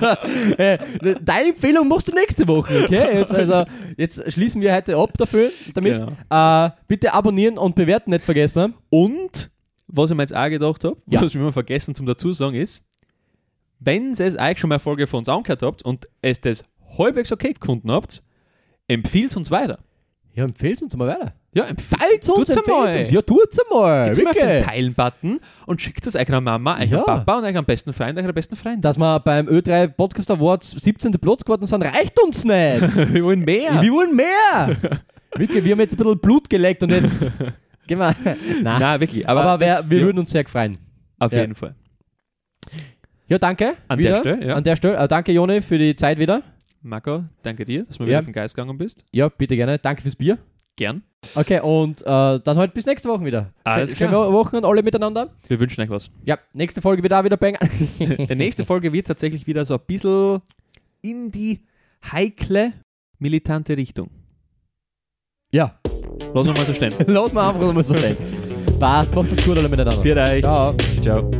[1.20, 3.18] Deine Empfehlung machst du nächste Woche, okay?
[3.18, 3.64] Jetzt, also,
[3.98, 5.98] jetzt schließen wir heute ab dafür, damit.
[5.98, 6.12] Genau.
[6.66, 8.72] Äh, bitte abonnieren und bewerten nicht vergessen.
[8.88, 9.49] Und,
[9.92, 11.20] was ich mir jetzt auch gedacht habe, Ja.
[11.22, 12.84] was ich immer vergessen zum dazu sagen ist,
[13.78, 16.64] wenn ihr es euch schon mal eine Folge von uns angehört habt und es das
[16.98, 18.22] halbwegs okay gefunden habt,
[18.88, 19.78] empfiehlt uns weiter.
[20.34, 21.34] Ja, empfehlt uns mal weiter.
[21.52, 22.96] Ja, empfiehlt Teilt uns, empfehlt einmal.
[23.00, 23.10] uns.
[23.10, 24.06] Ja, tut's einmal.
[24.06, 24.62] Geht's mal auf den.
[24.62, 27.02] Teilen-Button und schickt es eurer Mama, eurem Ja.
[27.02, 28.80] Papa und eurem besten Freund, eurer besten Freundin.
[28.82, 31.10] Dass wir beim Ö3 Podcast Awards 17.
[31.12, 32.54] Platz geworden sind, reicht uns nicht.
[33.12, 33.82] Wir wollen mehr.
[33.82, 34.76] Wir wollen mehr.
[35.36, 37.28] Wirklich, wir haben jetzt ein bisschen Blut geleckt und jetzt
[37.90, 38.14] gehen wir.
[38.62, 38.80] Nein.
[38.80, 39.28] Nein, wirklich.
[39.28, 40.78] aber Aber, wer, wir würden uns sehr freuen.
[41.18, 41.40] Auf ja.
[41.40, 41.74] jeden Fall.
[43.28, 43.74] Ja, danke.
[43.88, 44.10] An wieder.
[44.12, 44.54] der Stelle, ja.
[44.54, 44.96] An der Stelle.
[44.96, 46.42] Äh, danke, Joni, für die Zeit wieder.
[46.82, 49.04] Marco, danke dir, dass du wieder auf den Geist gegangen bist.
[49.12, 49.78] Ja, bitte gerne.
[49.78, 50.38] Danke fürs Bier.
[50.76, 51.02] Gern.
[51.34, 52.04] Okay, und äh,
[52.40, 53.52] dann halt bis nächste Woche wieder.
[53.64, 54.32] Alles Schö- Schöne klar.
[54.32, 55.30] Wochen und alle miteinander.
[55.48, 56.10] Wir wünschen euch was.
[56.24, 57.58] Ja, nächste Folge wird auch wieder Bang.
[57.98, 60.40] Die nächste Folge wird tatsächlich wieder so ein bisschen
[61.02, 61.60] in die
[62.10, 62.72] heikle,
[63.18, 64.08] militante Richtung.
[65.52, 65.78] ja,
[66.34, 66.94] Lass uns mal so stehen.
[67.06, 68.16] lass mal einfach mal so stehen.
[68.78, 70.00] Passt, macht das gut alle miteinander.
[70.00, 70.42] Für euch.
[70.42, 70.74] Ciao.
[71.02, 71.30] Ciao.